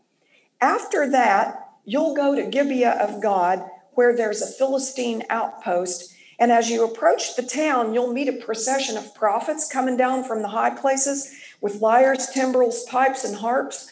after 0.59 1.07
that, 1.11 1.69
you'll 1.85 2.15
go 2.15 2.33
to 2.33 2.49
Gibeah 2.49 2.97
of 2.99 3.21
God, 3.21 3.63
where 3.91 4.15
there's 4.15 4.41
a 4.41 4.47
Philistine 4.47 5.23
outpost. 5.29 6.15
And 6.39 6.51
as 6.51 6.69
you 6.69 6.83
approach 6.83 7.35
the 7.35 7.43
town, 7.43 7.93
you'll 7.93 8.13
meet 8.13 8.29
a 8.29 8.33
procession 8.45 8.97
of 8.97 9.13
prophets 9.13 9.71
coming 9.71 9.97
down 9.97 10.23
from 10.23 10.41
the 10.41 10.47
high 10.47 10.75
places 10.75 11.35
with 11.61 11.81
lyres, 11.81 12.27
timbrels, 12.27 12.83
pipes, 12.85 13.23
and 13.23 13.35
harps. 13.35 13.91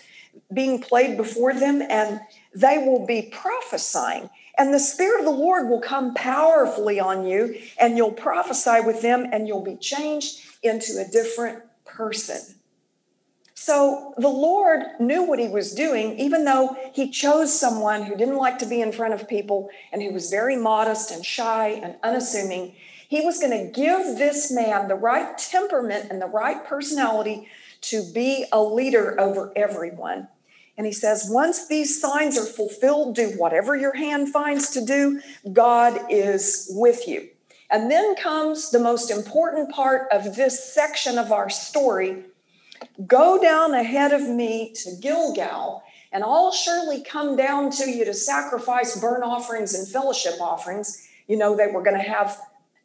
Being 0.54 0.82
played 0.82 1.18
before 1.18 1.54
them, 1.54 1.82
and 1.82 2.20
they 2.54 2.77
will 2.77 3.06
be 3.06 3.30
prophesying. 3.32 4.30
And 4.58 4.74
the 4.74 4.80
Spirit 4.80 5.20
of 5.20 5.25
the 5.25 5.32
Lord 5.32 5.68
will 5.70 5.82
come 5.82 6.13
powerfully 6.13 7.00
on 7.00 7.25
you, 7.25 7.56
and 7.80 7.98
you'll 7.98 8.12
prophesy 8.12 8.80
with 8.86 9.01
them, 9.01 9.27
and 9.32 9.48
you'll 9.48 9.63
be 9.63 9.75
changed 9.75 10.39
into 10.63 11.04
a 11.06 11.12
different 11.12 11.63
person. 11.84 12.56
So 13.54 14.13
the 14.18 14.27
Lord 14.27 14.84
knew 15.00 15.24
what 15.24 15.39
he 15.39 15.48
was 15.48 15.74
doing, 15.74 16.20
even 16.20 16.46
though 16.46 16.77
he 16.94 17.10
chose 17.10 17.58
someone 17.58 18.04
who 18.04 18.15
didn't 18.15 18.38
like 18.38 18.60
to 18.60 18.65
be 18.65 18.82
in 18.82 18.92
front 18.92 19.13
of 19.13 19.27
people 19.27 19.70
and 19.92 20.04
who 20.04 20.12
was 20.12 20.30
very 20.30 20.56
modest 20.56 21.10
and 21.10 21.25
shy 21.25 21.70
and 21.70 21.96
unassuming. 22.04 22.75
He 23.08 23.22
was 23.22 23.39
going 23.39 23.51
to 23.51 23.72
give 23.72 24.18
this 24.18 24.51
man 24.51 24.88
the 24.88 24.96
right 24.96 25.38
temperament 25.38 26.12
and 26.12 26.22
the 26.22 26.27
right 26.27 26.63
personality 26.65 27.48
to 27.82 28.03
be 28.13 28.46
a 28.51 28.62
leader 28.62 29.20
over 29.20 29.51
everyone. 29.55 30.27
And 30.77 30.86
he 30.86 30.94
says, 30.94 31.27
once 31.29 31.67
these 31.67 32.01
signs 32.01 32.38
are 32.38 32.46
fulfilled, 32.46 33.15
do 33.15 33.29
whatever 33.38 33.75
your 33.75 33.96
hand 33.96 34.29
finds 34.29 34.72
to 34.72 34.84
do. 34.84 35.22
God 35.53 36.00
is 36.10 36.67
with 36.75 37.08
you. 37.08 37.29
And 37.72 37.89
then 37.89 38.15
comes 38.15 38.72
the 38.72 38.79
most 38.79 39.10
important 39.10 39.72
part 39.72 40.08
of 40.12 40.36
this 40.36 40.74
section 40.74 41.17
of 41.17 41.32
our 41.32 41.50
story 41.50 42.25
Go 43.08 43.41
down 43.41 43.74
ahead 43.74 44.13
of 44.13 44.22
me 44.22 44.74
to 44.84 44.96
Gilgal, 45.01 45.84
and 46.12 46.24
I'll 46.24 46.51
surely 46.51 47.03
come 47.03 47.36
down 47.36 47.72
to 47.72 47.89
you 47.89 48.05
to 48.05 48.13
sacrifice 48.13 49.00
burnt 49.00 49.24
offerings 49.24 49.74
and 49.74 49.88
fellowship 49.88 50.36
offerings. 50.39 51.08
You 51.27 51.38
know, 51.38 51.55
they 51.55 51.67
were 51.67 51.84
going 51.84 51.98
to 51.98 52.10
have 52.10 52.39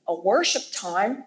a 0.08 0.14
worship 0.14 0.62
time 0.72 1.24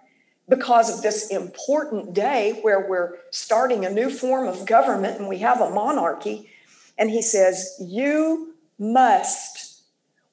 because 0.50 0.94
of 0.94 1.02
this 1.02 1.30
important 1.30 2.14
day 2.14 2.60
where 2.62 2.88
we're 2.88 3.18
starting 3.32 3.86
a 3.86 3.90
new 3.90 4.10
form 4.10 4.48
of 4.48 4.66
government 4.66 5.20
and 5.20 5.30
we 5.30 5.40
have 5.40 5.62
a 5.62 5.70
monarchy. 5.70 6.50
And 6.98 7.10
he 7.10 7.22
says, 7.22 7.76
You 7.80 8.54
must 8.78 9.84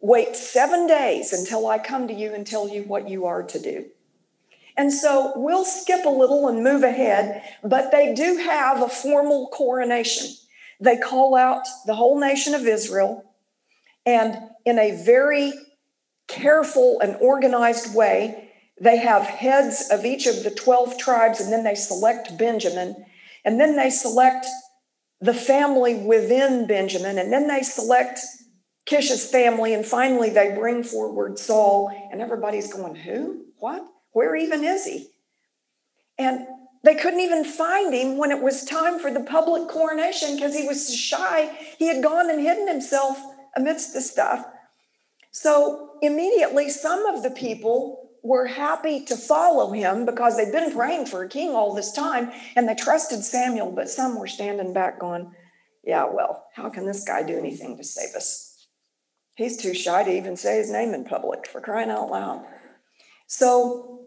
wait 0.00 0.34
seven 0.34 0.86
days 0.86 1.32
until 1.32 1.66
I 1.66 1.78
come 1.78 2.08
to 2.08 2.14
you 2.14 2.34
and 2.34 2.46
tell 2.46 2.68
you 2.68 2.82
what 2.82 3.08
you 3.08 3.26
are 3.26 3.42
to 3.42 3.58
do. 3.60 3.86
And 4.76 4.92
so 4.92 5.32
we'll 5.36 5.64
skip 5.64 6.04
a 6.06 6.10
little 6.10 6.48
and 6.48 6.64
move 6.64 6.82
ahead, 6.82 7.42
but 7.62 7.92
they 7.92 8.14
do 8.14 8.36
have 8.38 8.82
a 8.82 8.88
formal 8.88 9.48
coronation. 9.48 10.28
They 10.80 10.96
call 10.96 11.34
out 11.34 11.62
the 11.86 11.94
whole 11.94 12.18
nation 12.18 12.54
of 12.54 12.66
Israel, 12.66 13.24
and 14.06 14.38
in 14.64 14.78
a 14.78 15.02
very 15.04 15.52
careful 16.28 17.00
and 17.00 17.16
organized 17.16 17.94
way, 17.94 18.49
they 18.80 18.96
have 18.96 19.26
heads 19.26 19.88
of 19.90 20.04
each 20.04 20.26
of 20.26 20.42
the 20.42 20.50
12 20.50 20.98
tribes, 20.98 21.40
and 21.40 21.52
then 21.52 21.64
they 21.64 21.74
select 21.74 22.38
Benjamin, 22.38 23.04
and 23.44 23.60
then 23.60 23.76
they 23.76 23.90
select 23.90 24.46
the 25.20 25.34
family 25.34 25.94
within 25.94 26.66
Benjamin, 26.66 27.18
and 27.18 27.30
then 27.30 27.46
they 27.46 27.62
select 27.62 28.20
Kish's 28.86 29.30
family, 29.30 29.74
and 29.74 29.84
finally 29.84 30.30
they 30.30 30.54
bring 30.54 30.82
forward 30.82 31.38
Saul, 31.38 31.90
and 32.10 32.22
everybody's 32.22 32.72
going, 32.72 32.94
Who? 32.94 33.44
What? 33.58 33.84
Where 34.12 34.34
even 34.34 34.64
is 34.64 34.86
he? 34.86 35.08
And 36.18 36.46
they 36.82 36.94
couldn't 36.94 37.20
even 37.20 37.44
find 37.44 37.92
him 37.92 38.16
when 38.16 38.30
it 38.30 38.42
was 38.42 38.64
time 38.64 38.98
for 38.98 39.12
the 39.12 39.20
public 39.20 39.68
coronation 39.68 40.36
because 40.36 40.56
he 40.56 40.66
was 40.66 40.94
shy. 40.94 41.54
He 41.78 41.88
had 41.88 42.02
gone 42.02 42.30
and 42.30 42.40
hidden 42.40 42.66
himself 42.66 43.18
amidst 43.54 43.92
the 43.92 44.00
stuff. 44.00 44.46
So 45.30 45.90
immediately, 46.00 46.70
some 46.70 47.04
of 47.06 47.22
the 47.22 47.30
people 47.30 47.99
were 48.22 48.46
happy 48.46 49.04
to 49.06 49.16
follow 49.16 49.72
him 49.72 50.04
because 50.04 50.36
they'd 50.36 50.52
been 50.52 50.72
praying 50.72 51.06
for 51.06 51.22
a 51.22 51.28
king 51.28 51.50
all 51.50 51.74
this 51.74 51.92
time 51.92 52.30
and 52.56 52.68
they 52.68 52.74
trusted 52.74 53.24
Samuel, 53.24 53.72
but 53.72 53.88
some 53.88 54.18
were 54.18 54.26
standing 54.26 54.72
back 54.72 54.98
going, 54.98 55.32
Yeah, 55.84 56.06
well, 56.12 56.46
how 56.54 56.68
can 56.70 56.86
this 56.86 57.04
guy 57.04 57.22
do 57.22 57.38
anything 57.38 57.76
to 57.76 57.84
save 57.84 58.14
us? 58.14 58.68
He's 59.34 59.56
too 59.56 59.74
shy 59.74 60.02
to 60.02 60.16
even 60.16 60.36
say 60.36 60.58
his 60.58 60.70
name 60.70 60.92
in 60.92 61.04
public 61.04 61.46
for 61.46 61.60
crying 61.60 61.90
out 61.90 62.10
loud. 62.10 62.44
So 63.26 64.06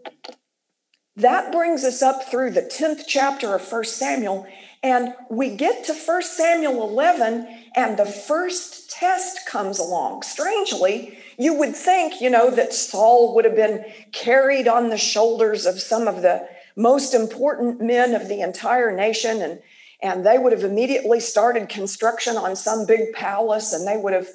that 1.16 1.52
brings 1.52 1.84
us 1.84 2.02
up 2.02 2.24
through 2.30 2.50
the 2.50 2.62
10th 2.62 3.04
chapter 3.06 3.54
of 3.54 3.72
1 3.72 3.84
Samuel, 3.84 4.46
and 4.82 5.14
we 5.30 5.56
get 5.56 5.84
to 5.84 5.94
1 5.94 6.22
Samuel 6.22 6.88
11, 6.88 7.48
and 7.74 7.96
the 7.96 8.06
first 8.06 8.73
test 8.88 9.46
comes 9.46 9.78
along. 9.78 10.22
Strangely, 10.22 11.18
you 11.38 11.54
would 11.54 11.74
think, 11.74 12.20
you 12.20 12.30
know, 12.30 12.50
that 12.50 12.72
Saul 12.72 13.34
would 13.34 13.44
have 13.44 13.56
been 13.56 13.84
carried 14.12 14.68
on 14.68 14.88
the 14.88 14.98
shoulders 14.98 15.66
of 15.66 15.80
some 15.80 16.08
of 16.08 16.22
the 16.22 16.48
most 16.76 17.14
important 17.14 17.80
men 17.80 18.14
of 18.14 18.28
the 18.28 18.40
entire 18.40 18.94
nation, 18.94 19.40
and, 19.40 19.62
and 20.02 20.26
they 20.26 20.38
would 20.38 20.52
have 20.52 20.64
immediately 20.64 21.20
started 21.20 21.68
construction 21.68 22.36
on 22.36 22.56
some 22.56 22.86
big 22.86 23.12
palace, 23.12 23.72
and 23.72 23.86
they 23.86 23.96
would 23.96 24.12
have 24.12 24.28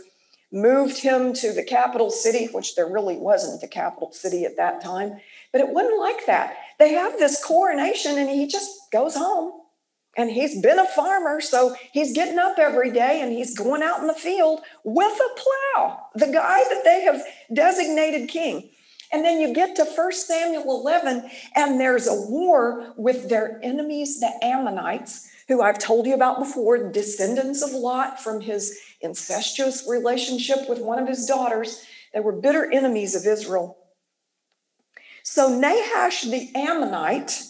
moved 0.51 1.00
him 1.00 1.34
to 1.34 1.53
the 1.53 1.63
capital 1.63 2.10
city, 2.10 2.48
which 2.51 2.75
there 2.75 2.88
really 2.88 3.18
wasn't 3.18 3.62
the 3.62 3.68
capital 3.68 4.12
city 4.12 4.46
at 4.46 4.58
that 4.58 4.82
time. 4.82 5.20
But 5.51 5.62
it 5.62 5.70
wasn't 5.70 6.00
like 6.00 6.25
that. 6.25 6.58
They 6.79 6.94
have 6.94 7.13
this 7.13 7.44
coronation 7.44 8.18
and 8.18 8.29
he 8.29 8.48
just 8.48 8.91
goes 8.91 9.15
home. 9.15 9.58
And 10.17 10.31
he's 10.31 10.59
been 10.61 10.79
a 10.79 10.85
farmer, 10.85 11.39
so 11.39 11.75
he's 11.93 12.13
getting 12.13 12.39
up 12.39 12.57
every 12.57 12.91
day 12.91 13.21
and 13.21 13.31
he's 13.31 13.57
going 13.57 13.83
out 13.83 14.01
in 14.01 14.07
the 14.07 14.13
field 14.13 14.61
with 14.83 15.13
a 15.17 15.39
plow, 15.39 16.07
the 16.15 16.27
guy 16.27 16.63
that 16.63 16.83
they 16.83 17.01
have 17.01 17.21
designated 17.53 18.27
king. 18.27 18.69
And 19.11 19.23
then 19.25 19.39
you 19.39 19.53
get 19.53 19.75
to 19.77 19.85
1 19.85 20.11
Samuel 20.11 20.81
11, 20.81 21.29
and 21.55 21.79
there's 21.79 22.07
a 22.07 22.13
war 22.13 22.93
with 22.95 23.29
their 23.29 23.59
enemies, 23.63 24.19
the 24.19 24.31
Ammonites, 24.43 25.27
who 25.47 25.61
I've 25.61 25.79
told 25.79 26.05
you 26.05 26.13
about 26.13 26.39
before, 26.39 26.91
descendants 26.91 27.63
of 27.63 27.71
Lot 27.71 28.21
from 28.21 28.41
his 28.41 28.79
incestuous 29.01 29.85
relationship 29.89 30.69
with 30.69 30.79
one 30.79 30.99
of 30.99 31.07
his 31.07 31.25
daughters. 31.25 31.83
They 32.13 32.19
were 32.19 32.33
bitter 32.33 32.71
enemies 32.71 33.15
of 33.15 33.25
Israel. 33.25 33.77
So 35.23 35.49
Nahash 35.49 36.23
the 36.23 36.51
Ammonite 36.55 37.41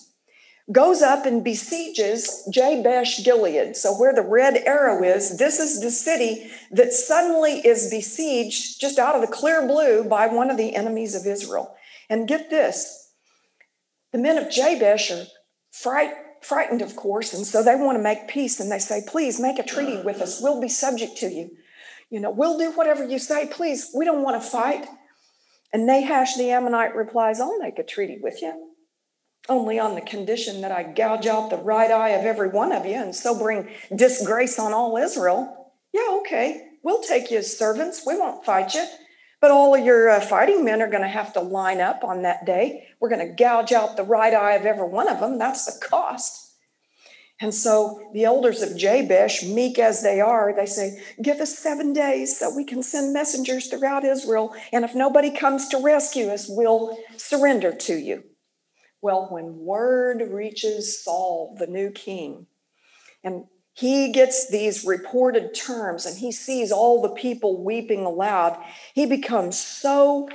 goes 0.72 1.02
up 1.02 1.26
and 1.26 1.44
besieges 1.44 2.48
Jabesh 2.52 3.24
Gilead. 3.24 3.76
So, 3.76 3.94
where 3.94 4.14
the 4.14 4.22
red 4.22 4.58
arrow 4.66 5.04
is, 5.04 5.38
this 5.38 5.60
is 5.60 5.82
the 5.82 5.92
city 5.92 6.52
that 6.72 6.94
suddenly 6.94 7.60
is 7.66 7.90
besieged 7.90 8.80
just 8.80 9.00
out 9.00 9.16
of 9.16 9.22
the 9.22 9.28
clear 9.28 9.68
blue 9.68 10.04
by 10.04 10.28
one 10.28 10.52
of 10.52 10.58
the 10.58 10.76
enemies 10.76 11.16
of 11.16 11.26
Israel. 11.26 11.76
And 12.10 12.28
get 12.28 12.50
this 12.50 13.12
the 14.12 14.18
men 14.18 14.38
of 14.38 14.50
Jabesh 14.50 15.12
are 15.12 15.26
fright, 15.72 16.12
frightened, 16.42 16.82
of 16.82 16.96
course, 16.96 17.34
and 17.34 17.46
so 17.46 17.64
they 17.64 17.76
want 17.76 17.98
to 17.98 18.04
make 18.04 18.28
peace 18.28 18.60
and 18.60 18.72
they 18.72 18.80
say, 18.80 19.04
Please 19.08 19.40
make 19.40 19.60
a 19.60 19.64
treaty 19.64 20.02
with 20.02 20.22
us. 20.22 20.42
We'll 20.42 20.62
be 20.62 20.70
subject 20.70 21.18
to 21.18 21.30
you. 21.30 21.52
You 22.10 22.20
know, 22.20 22.32
we'll 22.32 22.58
do 22.58 22.72
whatever 22.72 23.08
you 23.08 23.20
say. 23.20 23.48
Please, 23.48 23.92
we 23.96 24.06
don't 24.06 24.24
want 24.24 24.42
to 24.42 24.50
fight. 24.50 24.88
And 25.72 25.86
Nahash 25.86 26.36
the 26.36 26.50
Ammonite 26.50 26.96
replies, 26.96 27.40
I'll 27.40 27.60
make 27.60 27.78
a 27.78 27.84
treaty 27.84 28.18
with 28.20 28.42
you, 28.42 28.69
only 29.48 29.80
on 29.80 29.96
the 29.96 30.02
condition 30.02 30.62
that 30.62 30.72
I 30.72 30.84
gouge 30.84 31.26
out 31.26 31.50
the 31.50 31.58
right 31.58 31.90
eye 31.90 32.10
of 32.10 32.26
every 32.26 32.50
one 32.50 32.72
of 32.72 32.86
you 32.86 32.96
and 32.96 33.16
so 33.16 33.38
bring 33.38 33.70
disgrace 33.96 34.60
on 34.60 34.74
all 34.74 34.98
Israel. 34.98 35.74
Yeah, 35.94 36.20
okay, 36.22 36.68
we'll 36.84 37.02
take 37.02 37.32
you 37.32 37.40
as 37.40 37.58
servants. 37.58 38.04
We 38.06 38.18
won't 38.18 38.46
fight 38.46 38.74
you. 38.74 38.86
But 39.42 39.52
all 39.52 39.74
of 39.74 39.86
your 39.86 40.10
uh, 40.10 40.20
fighting 40.20 40.66
men 40.66 40.82
are 40.82 40.90
going 40.90 41.04
to 41.04 41.08
have 41.08 41.34
to 41.34 41.40
line 41.40 41.80
up 41.80 42.04
on 42.04 42.24
that 42.24 42.46
day. 42.46 42.88
We're 43.00 43.10
going 43.10 43.26
to 43.26 43.34
gouge 43.34 43.72
out 43.72 43.96
the 43.96 44.04
right 44.04 44.34
eye 44.34 44.54
of 44.54 44.66
every 44.66 44.88
one 44.88 45.08
of 45.08 45.22
them. 45.22 45.38
That's 45.40 45.66
the 45.66 45.86
cost. 45.86 46.50
And 47.42 47.54
so 47.54 48.10
the 48.14 48.26
elders 48.26 48.62
of 48.62 48.76
Jabesh, 48.76 49.44
meek 49.44 49.80
as 49.80 50.04
they 50.04 50.20
are, 50.20 50.54
they 50.54 50.66
say, 50.66 51.02
Give 51.22 51.40
us 51.40 51.58
seven 51.58 51.94
days 51.94 52.38
so 52.38 52.54
we 52.54 52.66
can 52.66 52.84
send 52.84 53.14
messengers 53.14 53.68
throughout 53.68 54.04
Israel. 54.04 54.54
And 54.74 54.84
if 54.84 54.94
nobody 54.94 55.32
comes 55.32 55.70
to 55.70 55.78
rescue 55.78 56.28
us, 56.28 56.48
we'll 56.50 56.98
surrender 57.16 57.72
to 57.72 57.96
you. 57.96 58.24
Well, 59.02 59.28
when 59.30 59.60
word 59.60 60.22
reaches 60.30 61.04
Saul, 61.04 61.56
the 61.58 61.68
new 61.68 61.92
king, 61.92 62.48
and 63.24 63.46
he 63.74 64.12
gets 64.12 64.50
these 64.50 64.84
reported 64.84 65.54
terms 65.54 66.06
and 66.06 66.18
he 66.18 66.32
sees 66.32 66.72
all 66.72 67.02
the 67.02 67.10
people 67.10 67.64
weeping 67.64 68.06
aloud, 68.06 68.62
he 68.94 69.06
becomes 69.06 69.58
so 69.58 70.28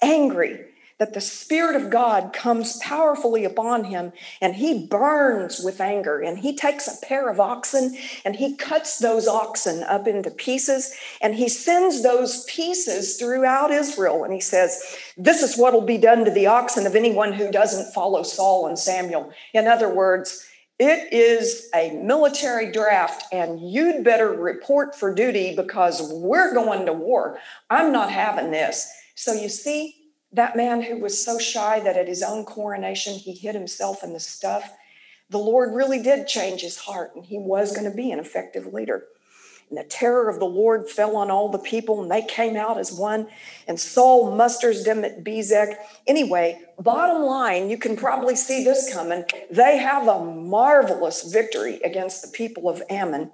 angry 0.00 0.71
that 1.02 1.14
the 1.14 1.20
Spirit 1.20 1.74
of 1.74 1.90
God 1.90 2.32
comes 2.32 2.78
powerfully 2.78 3.44
upon 3.44 3.82
him 3.82 4.12
and 4.40 4.54
he 4.54 4.86
burns 4.86 5.58
with 5.58 5.80
anger. 5.80 6.20
And 6.20 6.38
he 6.38 6.54
takes 6.54 6.86
a 6.86 7.04
pair 7.04 7.28
of 7.28 7.40
oxen 7.40 7.96
and 8.24 8.36
he 8.36 8.54
cuts 8.54 9.00
those 9.00 9.26
oxen 9.26 9.82
up 9.82 10.06
into 10.06 10.30
pieces 10.30 10.94
and 11.20 11.34
he 11.34 11.48
sends 11.48 12.04
those 12.04 12.44
pieces 12.44 13.16
throughout 13.16 13.72
Israel. 13.72 14.22
And 14.22 14.32
he 14.32 14.38
says, 14.38 14.96
This 15.16 15.42
is 15.42 15.58
what 15.58 15.72
will 15.72 15.80
be 15.80 15.98
done 15.98 16.24
to 16.24 16.30
the 16.30 16.46
oxen 16.46 16.86
of 16.86 16.94
anyone 16.94 17.32
who 17.32 17.50
doesn't 17.50 17.92
follow 17.92 18.22
Saul 18.22 18.68
and 18.68 18.78
Samuel. 18.78 19.32
In 19.52 19.66
other 19.66 19.92
words, 19.92 20.46
it 20.78 21.12
is 21.12 21.68
a 21.74 21.90
military 21.96 22.70
draft, 22.70 23.24
and 23.32 23.60
you'd 23.60 24.04
better 24.04 24.30
report 24.30 24.94
for 24.94 25.12
duty 25.12 25.56
because 25.56 26.00
we're 26.12 26.54
going 26.54 26.86
to 26.86 26.92
war. 26.92 27.40
I'm 27.70 27.90
not 27.90 28.10
having 28.10 28.52
this. 28.52 28.88
So, 29.14 29.32
you 29.32 29.48
see, 29.48 30.01
that 30.32 30.56
man 30.56 30.82
who 30.82 30.98
was 30.98 31.22
so 31.22 31.38
shy 31.38 31.80
that 31.80 31.96
at 31.96 32.08
his 32.08 32.22
own 32.22 32.44
coronation 32.44 33.14
he 33.14 33.32
hid 33.32 33.54
himself 33.54 34.02
in 34.02 34.12
the 34.12 34.20
stuff, 34.20 34.72
the 35.30 35.38
Lord 35.38 35.74
really 35.74 36.02
did 36.02 36.26
change 36.26 36.60
his 36.60 36.78
heart 36.78 37.14
and 37.14 37.24
he 37.24 37.38
was 37.38 37.72
going 37.72 37.90
to 37.90 37.96
be 37.96 38.10
an 38.10 38.18
effective 38.18 38.72
leader. 38.72 39.04
And 39.72 39.78
the 39.78 39.84
terror 39.84 40.28
of 40.28 40.38
the 40.38 40.44
Lord 40.44 40.90
fell 40.90 41.16
on 41.16 41.30
all 41.30 41.48
the 41.48 41.58
people, 41.58 42.02
and 42.02 42.10
they 42.10 42.20
came 42.20 42.56
out 42.56 42.76
as 42.78 42.92
one. 42.92 43.26
And 43.66 43.80
Saul 43.80 44.36
musters 44.36 44.84
them 44.84 45.02
at 45.02 45.24
Bezek. 45.24 45.76
Anyway, 46.06 46.60
bottom 46.78 47.22
line, 47.22 47.70
you 47.70 47.78
can 47.78 47.96
probably 47.96 48.36
see 48.36 48.64
this 48.64 48.92
coming. 48.92 49.24
They 49.50 49.78
have 49.78 50.06
a 50.08 50.22
marvelous 50.22 51.22
victory 51.32 51.80
against 51.82 52.20
the 52.20 52.28
people 52.28 52.68
of 52.68 52.82
Ammon. 52.90 53.32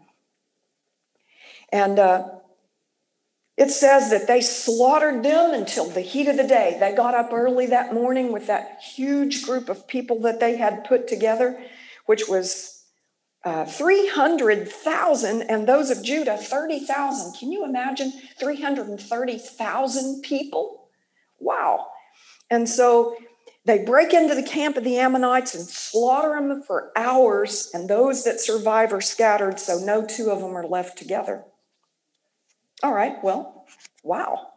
And 1.73 1.99
uh, 1.99 2.38
it 3.59 3.71
says 3.73 4.11
that 4.11 4.29
they 4.29 4.41
slaughtered 4.41 5.25
them 5.25 5.53
until 5.53 5.91
the 5.91 6.01
heat 6.01 6.29
of 6.29 6.37
the 6.37 6.47
day. 6.47 6.77
They 6.79 6.95
got 6.95 7.17
up 7.17 7.33
early 7.33 7.67
that 7.67 7.93
morning 7.93 8.31
with 8.31 8.47
that 8.47 8.81
huge 8.81 9.43
group 9.43 9.69
of 9.69 9.89
people 9.89 10.21
that 10.21 10.39
they 10.39 10.57
had 10.57 10.85
put 10.85 11.09
together, 11.09 11.61
which 12.07 12.29
was 12.29 12.85
uh, 13.45 13.65
300,000, 13.65 15.43
and 15.43 15.67
those 15.67 15.91
of 15.91 16.05
Judah, 16.05 16.37
30,000. 16.37 17.35
Can 17.37 17.51
you 17.51 17.65
imagine 17.65 18.13
330,000 18.39 20.23
people? 20.23 20.89
Wow. 21.41 21.89
And 22.49 22.69
so 22.69 23.17
they 23.65 23.83
break 23.83 24.13
into 24.13 24.37
the 24.37 24.43
camp 24.45 24.77
of 24.77 24.85
the 24.85 24.99
Ammonites 24.99 25.57
and 25.57 25.67
slaughter 25.67 26.31
them 26.31 26.63
for 26.63 26.93
hours, 26.95 27.73
and 27.75 27.91
those 27.91 28.23
that 28.23 28.41
survive 28.41 28.93
are 28.93 29.01
scattered, 29.01 29.59
so 29.59 29.81
no 29.81 30.07
two 30.07 30.31
of 30.31 30.39
them 30.39 30.57
are 30.57 30.67
left 30.67 30.97
together. 30.97 31.43
All 32.83 32.93
right, 32.93 33.23
well, 33.23 33.67
wow. 34.03 34.49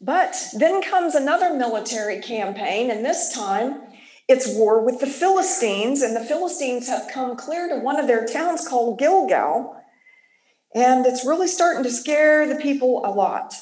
But 0.00 0.36
then 0.54 0.82
comes 0.82 1.14
another 1.14 1.54
military 1.54 2.20
campaign, 2.20 2.90
and 2.90 3.04
this 3.04 3.32
time 3.32 3.82
it's 4.28 4.54
war 4.54 4.84
with 4.84 5.00
the 5.00 5.06
Philistines, 5.06 6.02
and 6.02 6.14
the 6.14 6.24
Philistines 6.24 6.88
have 6.88 7.10
come 7.12 7.36
clear 7.36 7.68
to 7.68 7.80
one 7.80 7.98
of 7.98 8.06
their 8.06 8.26
towns 8.26 8.66
called 8.66 8.98
Gilgal, 8.98 9.76
and 10.74 11.06
it's 11.06 11.26
really 11.26 11.48
starting 11.48 11.82
to 11.82 11.90
scare 11.90 12.46
the 12.46 12.60
people 12.60 13.02
a 13.04 13.10
lot. 13.10 13.54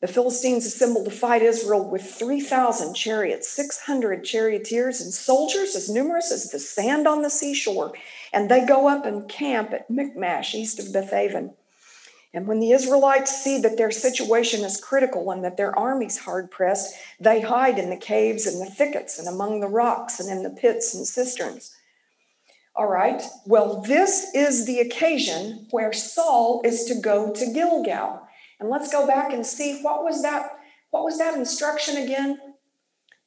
The 0.00 0.08
Philistines 0.08 0.66
assembled 0.66 1.04
to 1.04 1.12
fight 1.12 1.42
Israel 1.42 1.88
with 1.88 2.02
3,000 2.02 2.94
chariots, 2.94 3.48
600 3.48 4.24
charioteers, 4.24 5.00
and 5.00 5.14
soldiers 5.14 5.76
as 5.76 5.88
numerous 5.88 6.32
as 6.32 6.50
the 6.50 6.58
sand 6.58 7.06
on 7.06 7.22
the 7.22 7.30
seashore. 7.30 7.92
And 8.32 8.50
they 8.50 8.66
go 8.66 8.88
up 8.88 9.06
and 9.06 9.28
camp 9.28 9.72
at 9.72 9.88
Michmash, 9.88 10.54
east 10.54 10.80
of 10.80 10.92
Bethaven. 10.92 11.54
And 12.34 12.46
when 12.46 12.60
the 12.60 12.72
Israelites 12.72 13.42
see 13.42 13.60
that 13.60 13.76
their 13.76 13.90
situation 13.90 14.64
is 14.64 14.80
critical 14.80 15.30
and 15.30 15.44
that 15.44 15.58
their 15.58 15.78
army's 15.78 16.18
hard 16.18 16.50
pressed, 16.50 16.94
they 17.20 17.42
hide 17.42 17.78
in 17.78 17.90
the 17.90 17.96
caves 17.96 18.46
and 18.46 18.60
the 18.60 18.70
thickets 18.70 19.18
and 19.18 19.28
among 19.28 19.60
the 19.60 19.68
rocks 19.68 20.18
and 20.18 20.30
in 20.30 20.42
the 20.42 20.58
pits 20.58 20.94
and 20.94 21.06
cisterns. 21.06 21.76
All 22.74 22.88
right, 22.88 23.22
well, 23.44 23.82
this 23.82 24.34
is 24.34 24.64
the 24.64 24.80
occasion 24.80 25.66
where 25.70 25.92
Saul 25.92 26.62
is 26.64 26.84
to 26.84 26.94
go 26.94 27.30
to 27.34 27.52
Gilgal. 27.52 28.22
And 28.58 28.70
let's 28.70 28.90
go 28.90 29.06
back 29.06 29.32
and 29.32 29.44
see 29.44 29.82
what 29.82 30.02
was 30.02 30.22
that 30.22 30.58
what 30.90 31.04
was 31.04 31.18
that 31.18 31.36
instruction 31.36 31.96
again? 31.96 32.38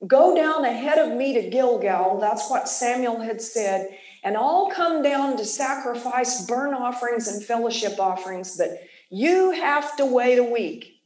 Go 0.05 0.35
down 0.35 0.65
ahead 0.65 0.99
of 0.99 1.17
me 1.17 1.33
to 1.33 1.49
Gilgal. 1.49 2.19
That's 2.19 2.49
what 2.49 2.69
Samuel 2.69 3.21
had 3.21 3.41
said. 3.41 3.89
And 4.23 4.37
all 4.37 4.69
come 4.69 5.01
down 5.01 5.35
to 5.37 5.45
sacrifice 5.45 6.45
burnt 6.45 6.75
offerings 6.75 7.27
and 7.27 7.43
fellowship 7.43 7.99
offerings, 7.99 8.55
but 8.55 8.81
you 9.09 9.51
have 9.51 9.95
to 9.97 10.05
wait 10.05 10.37
a 10.37 10.43
week 10.43 11.01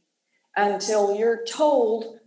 until 0.56 1.14
you're 1.14 1.44
told 1.44 2.18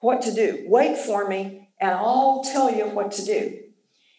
what 0.00 0.22
to 0.22 0.34
do. 0.34 0.64
Wait 0.66 0.98
for 0.98 1.28
me, 1.28 1.68
and 1.80 1.92
I'll 1.92 2.42
tell 2.44 2.74
you 2.74 2.86
what 2.86 3.12
to 3.12 3.24
do. 3.24 3.58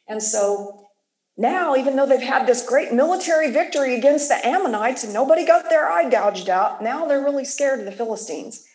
And 0.08 0.22
so 0.22 0.90
now, 1.38 1.76
even 1.76 1.96
though 1.96 2.06
they've 2.06 2.22
had 2.22 2.46
this 2.46 2.66
great 2.66 2.94
military 2.94 3.52
victory 3.52 3.96
against 3.96 4.30
the 4.30 4.46
Ammonites 4.46 5.04
and 5.04 5.14
nobody 5.14 5.46
got 5.46 5.70
their 5.70 5.90
eye 5.90 6.10
gouged 6.10 6.50
out, 6.50 6.84
now 6.84 7.08
they're 7.08 7.24
really 7.24 7.46
scared 7.46 7.80
of 7.80 7.86
the 7.86 7.92
Philistines. 7.92 8.66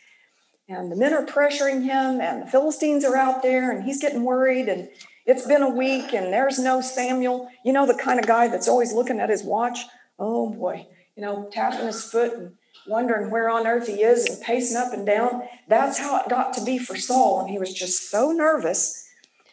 And 0.68 0.92
the 0.92 0.96
men 0.96 1.14
are 1.14 1.25
pressuring 1.25 1.85
him, 1.85 2.20
and 2.20 2.42
the 2.42 2.51
Philistines 2.51 3.05
are 3.05 3.16
out 3.16 3.42
there, 3.42 3.70
and 3.70 3.85
he's 3.85 4.01
getting 4.01 4.25
worried. 4.25 4.68
And 4.68 4.88
it's 5.25 5.46
been 5.46 5.62
a 5.62 5.70
week, 5.70 6.12
and 6.12 6.33
there's 6.33 6.59
no 6.59 6.81
Samuel. 6.81 7.49
You 7.64 7.73
know, 7.73 7.87
the 7.87 7.94
kind 7.94 8.18
of 8.18 8.27
guy 8.27 8.49
that's 8.49 8.68
always 8.68 8.92
looking 8.92 9.20
at 9.20 9.31
his 9.31 9.42
watch? 9.42 9.79
Oh 10.18 10.51
boy, 10.51 10.87
you 11.18 11.24
know, 11.24 11.48
tapping 11.50 11.85
his 11.85 12.04
foot 12.04 12.33
and 12.33 12.52
wondering 12.87 13.28
where 13.28 13.50
on 13.50 13.66
earth 13.66 13.88
he 13.88 14.02
is 14.04 14.24
and 14.26 14.40
pacing 14.40 14.76
up 14.76 14.92
and 14.92 15.04
down. 15.04 15.42
That's 15.66 15.98
how 15.98 16.20
it 16.20 16.28
got 16.28 16.54
to 16.54 16.64
be 16.64 16.78
for 16.78 16.94
Saul. 16.94 17.40
And 17.40 17.50
he 17.50 17.59
was 17.59 17.74
just 17.74 18.09
so 18.09 18.31
nervous. 18.31 19.04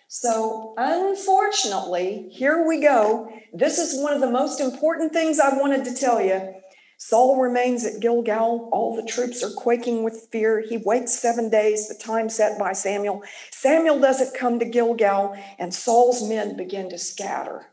So, 0.08 0.76
unfortunately, 0.78 2.30
here 2.32 2.66
we 2.68 2.80
go. 2.80 3.32
This 3.52 3.80
is 3.80 4.00
one 4.00 4.14
of 4.14 4.22
the 4.22 4.30
most 4.30 4.62
important 4.62 5.12
things 5.12 5.40
I 5.40 5.58
wanted 5.58 5.86
to 5.86 5.96
tell 5.96 6.22
you. 6.22 6.54
Saul 7.00 7.42
remains 7.42 7.84
at 7.84 8.00
Gilgal. 8.00 8.70
All 8.72 8.96
the 8.96 9.12
troops 9.12 9.44
are 9.44 9.50
quaking 9.50 10.04
with 10.04 10.28
fear. 10.32 10.62
He 10.62 10.78
waits 10.78 11.20
seven 11.20 11.50
days, 11.50 11.88
the 11.88 11.96
time 11.96 12.30
set 12.30 12.60
by 12.60 12.74
Samuel. 12.74 13.24
Samuel 13.50 14.00
doesn't 14.00 14.38
come 14.38 14.60
to 14.60 14.66
Gilgal, 14.66 15.36
and 15.58 15.74
Saul's 15.74 16.30
men 16.30 16.56
begin 16.56 16.92
to 16.92 17.00
scatter. 17.00 17.72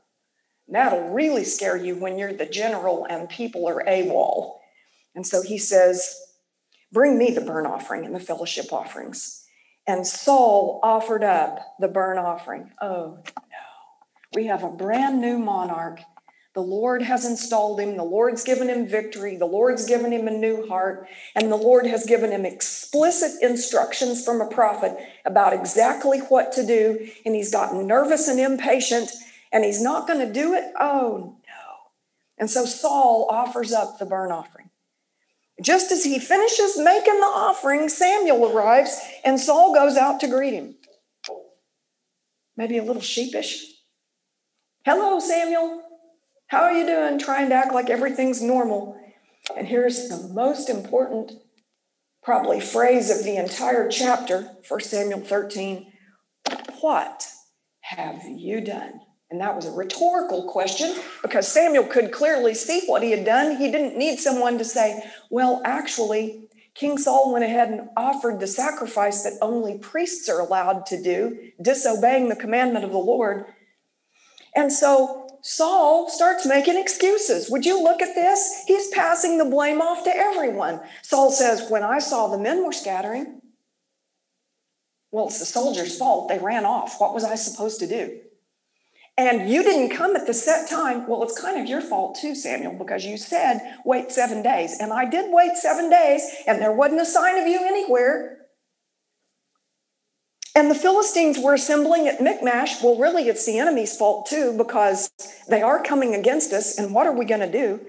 That'll 0.68 1.10
really 1.10 1.44
scare 1.44 1.76
you 1.76 1.96
when 1.96 2.18
you're 2.18 2.32
the 2.32 2.46
general 2.46 3.06
and 3.08 3.28
people 3.28 3.68
are 3.68 3.84
AWOL. 3.84 4.58
And 5.14 5.26
so 5.26 5.42
he 5.42 5.58
says, 5.58 6.16
Bring 6.92 7.16
me 7.16 7.30
the 7.30 7.40
burnt 7.40 7.66
offering 7.66 8.04
and 8.04 8.14
the 8.14 8.20
fellowship 8.20 8.72
offerings. 8.72 9.44
And 9.86 10.06
Saul 10.06 10.78
offered 10.82 11.24
up 11.24 11.58
the 11.80 11.88
burnt 11.88 12.18
offering. 12.18 12.70
Oh, 12.80 13.18
no. 13.36 13.42
We 14.34 14.46
have 14.46 14.62
a 14.62 14.68
brand 14.68 15.20
new 15.20 15.38
monarch. 15.38 16.00
The 16.54 16.60
Lord 16.60 17.00
has 17.02 17.24
installed 17.24 17.80
him. 17.80 17.96
The 17.96 18.04
Lord's 18.04 18.44
given 18.44 18.68
him 18.68 18.86
victory. 18.86 19.36
The 19.36 19.46
Lord's 19.46 19.86
given 19.86 20.12
him 20.12 20.28
a 20.28 20.30
new 20.30 20.68
heart. 20.68 21.08
And 21.34 21.50
the 21.50 21.56
Lord 21.56 21.86
has 21.86 22.04
given 22.04 22.30
him 22.30 22.44
explicit 22.44 23.42
instructions 23.42 24.22
from 24.22 24.42
a 24.42 24.50
prophet 24.50 24.94
about 25.24 25.54
exactly 25.54 26.18
what 26.18 26.52
to 26.52 26.66
do. 26.66 27.08
And 27.24 27.34
he's 27.34 27.50
gotten 27.50 27.86
nervous 27.86 28.28
and 28.28 28.38
impatient 28.38 29.10
and 29.52 29.64
he's 29.64 29.82
not 29.82 30.06
going 30.06 30.26
to 30.26 30.32
do 30.32 30.54
it? 30.54 30.72
Oh, 30.78 31.36
no. 31.46 31.72
And 32.38 32.50
so 32.50 32.64
Saul 32.64 33.28
offers 33.30 33.72
up 33.72 33.98
the 33.98 34.06
burnt 34.06 34.32
offering. 34.32 34.70
Just 35.62 35.92
as 35.92 36.04
he 36.04 36.18
finishes 36.18 36.78
making 36.78 37.20
the 37.20 37.26
offering, 37.26 37.88
Samuel 37.88 38.50
arrives 38.50 39.00
and 39.24 39.38
Saul 39.38 39.74
goes 39.74 39.96
out 39.96 40.18
to 40.20 40.28
greet 40.28 40.54
him. 40.54 40.76
Maybe 42.56 42.78
a 42.78 42.82
little 42.82 43.02
sheepish. 43.02 43.66
Hello, 44.84 45.20
Samuel. 45.20 45.82
How 46.48 46.62
are 46.62 46.72
you 46.72 46.86
doing? 46.86 47.18
Trying 47.18 47.50
to 47.50 47.54
act 47.54 47.72
like 47.72 47.90
everything's 47.90 48.42
normal. 48.42 48.98
And 49.56 49.66
here's 49.66 50.08
the 50.08 50.28
most 50.28 50.68
important, 50.68 51.32
probably, 52.22 52.60
phrase 52.60 53.10
of 53.10 53.24
the 53.24 53.36
entire 53.36 53.88
chapter, 53.88 54.50
1 54.66 54.80
Samuel 54.80 55.20
13. 55.20 55.92
What 56.80 57.26
have 57.82 58.22
you 58.24 58.60
done? 58.60 59.00
And 59.32 59.40
that 59.40 59.56
was 59.56 59.64
a 59.64 59.72
rhetorical 59.72 60.42
question 60.44 60.94
because 61.22 61.48
Samuel 61.48 61.84
could 61.84 62.12
clearly 62.12 62.52
see 62.52 62.82
what 62.84 63.02
he 63.02 63.12
had 63.12 63.24
done. 63.24 63.56
He 63.56 63.70
didn't 63.70 63.96
need 63.96 64.18
someone 64.18 64.58
to 64.58 64.64
say, 64.64 65.02
well, 65.30 65.62
actually, 65.64 66.50
King 66.74 66.98
Saul 66.98 67.32
went 67.32 67.42
ahead 67.42 67.70
and 67.70 67.88
offered 67.96 68.40
the 68.40 68.46
sacrifice 68.46 69.22
that 69.22 69.38
only 69.40 69.78
priests 69.78 70.28
are 70.28 70.38
allowed 70.38 70.84
to 70.86 71.02
do, 71.02 71.50
disobeying 71.62 72.28
the 72.28 72.36
commandment 72.36 72.84
of 72.84 72.90
the 72.90 72.98
Lord. 72.98 73.46
And 74.54 74.70
so 74.70 75.26
Saul 75.40 76.10
starts 76.10 76.44
making 76.44 76.76
excuses. 76.76 77.48
Would 77.48 77.64
you 77.64 77.82
look 77.82 78.02
at 78.02 78.14
this? 78.14 78.64
He's 78.66 78.90
passing 78.90 79.38
the 79.38 79.46
blame 79.46 79.80
off 79.80 80.04
to 80.04 80.14
everyone. 80.14 80.82
Saul 81.00 81.30
says, 81.30 81.70
When 81.70 81.82
I 81.82 82.00
saw 82.00 82.28
the 82.28 82.36
men 82.36 82.66
were 82.66 82.72
scattering, 82.72 83.40
well, 85.10 85.28
it's 85.28 85.38
the 85.38 85.46
soldiers' 85.46 85.96
fault. 85.96 86.28
They 86.28 86.38
ran 86.38 86.66
off. 86.66 87.00
What 87.00 87.14
was 87.14 87.24
I 87.24 87.36
supposed 87.36 87.80
to 87.80 87.86
do? 87.86 88.20
And 89.16 89.48
you 89.48 89.62
didn't 89.62 89.96
come 89.96 90.16
at 90.16 90.26
the 90.26 90.34
set 90.34 90.68
time, 90.70 91.06
well, 91.06 91.22
it's 91.22 91.40
kind 91.40 91.60
of 91.60 91.68
your 91.68 91.82
fault 91.82 92.18
too, 92.20 92.34
Samuel, 92.34 92.72
because 92.72 93.04
you 93.04 93.16
said 93.18 93.60
wait 93.84 94.10
seven 94.10 94.42
days. 94.42 94.78
And 94.80 94.92
I 94.92 95.04
did 95.08 95.32
wait 95.32 95.56
seven 95.56 95.90
days, 95.90 96.26
and 96.46 96.60
there 96.60 96.72
wasn't 96.72 97.02
a 97.02 97.06
sign 97.06 97.38
of 97.38 97.46
you 97.46 97.60
anywhere. 97.64 98.38
And 100.54 100.70
the 100.70 100.74
Philistines 100.74 101.38
were 101.38 101.54
assembling 101.54 102.06
at 102.08 102.20
Michmash. 102.20 102.82
Well, 102.82 102.98
really, 102.98 103.28
it's 103.28 103.46
the 103.46 103.58
enemy's 103.58 103.96
fault 103.96 104.26
too, 104.26 104.54
because 104.56 105.10
they 105.48 105.62
are 105.62 105.82
coming 105.82 106.14
against 106.14 106.52
us. 106.52 106.78
And 106.78 106.94
what 106.94 107.06
are 107.06 107.16
we 107.16 107.24
going 107.24 107.40
to 107.40 107.50
do? 107.50 107.80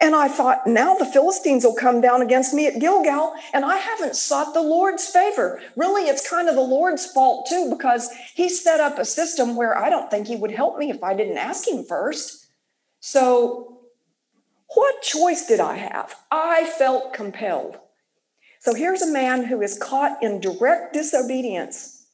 And 0.00 0.16
I 0.16 0.26
thought, 0.26 0.66
now 0.66 0.94
the 0.94 1.06
Philistines 1.06 1.64
will 1.64 1.74
come 1.74 2.00
down 2.00 2.22
against 2.22 2.54
me 2.54 2.66
at 2.66 2.80
Gilgal, 2.80 3.34
and 3.52 3.64
I 3.64 3.76
haven't 3.76 4.16
sought 4.16 4.52
the 4.52 4.62
Lord's 4.62 5.06
favor. 5.06 5.60
Really, 5.76 6.08
it's 6.08 6.28
kind 6.28 6.48
of 6.48 6.56
the 6.56 6.60
Lord's 6.60 7.06
fault 7.06 7.46
too, 7.48 7.70
because 7.70 8.10
he 8.34 8.48
set 8.48 8.80
up 8.80 8.98
a 8.98 9.04
system 9.04 9.54
where 9.54 9.78
I 9.78 9.90
don't 9.90 10.10
think 10.10 10.26
he 10.26 10.34
would 10.36 10.50
help 10.50 10.78
me 10.78 10.90
if 10.90 11.04
I 11.04 11.14
didn't 11.14 11.38
ask 11.38 11.68
him 11.68 11.84
first. 11.84 12.48
So, 12.98 13.80
what 14.74 15.02
choice 15.02 15.46
did 15.46 15.60
I 15.60 15.76
have? 15.76 16.16
I 16.30 16.64
felt 16.64 17.12
compelled. 17.12 17.78
So, 18.60 18.74
here's 18.74 19.02
a 19.02 19.12
man 19.12 19.44
who 19.44 19.60
is 19.62 19.78
caught 19.78 20.22
in 20.22 20.40
direct 20.40 20.94
disobedience. 20.94 22.06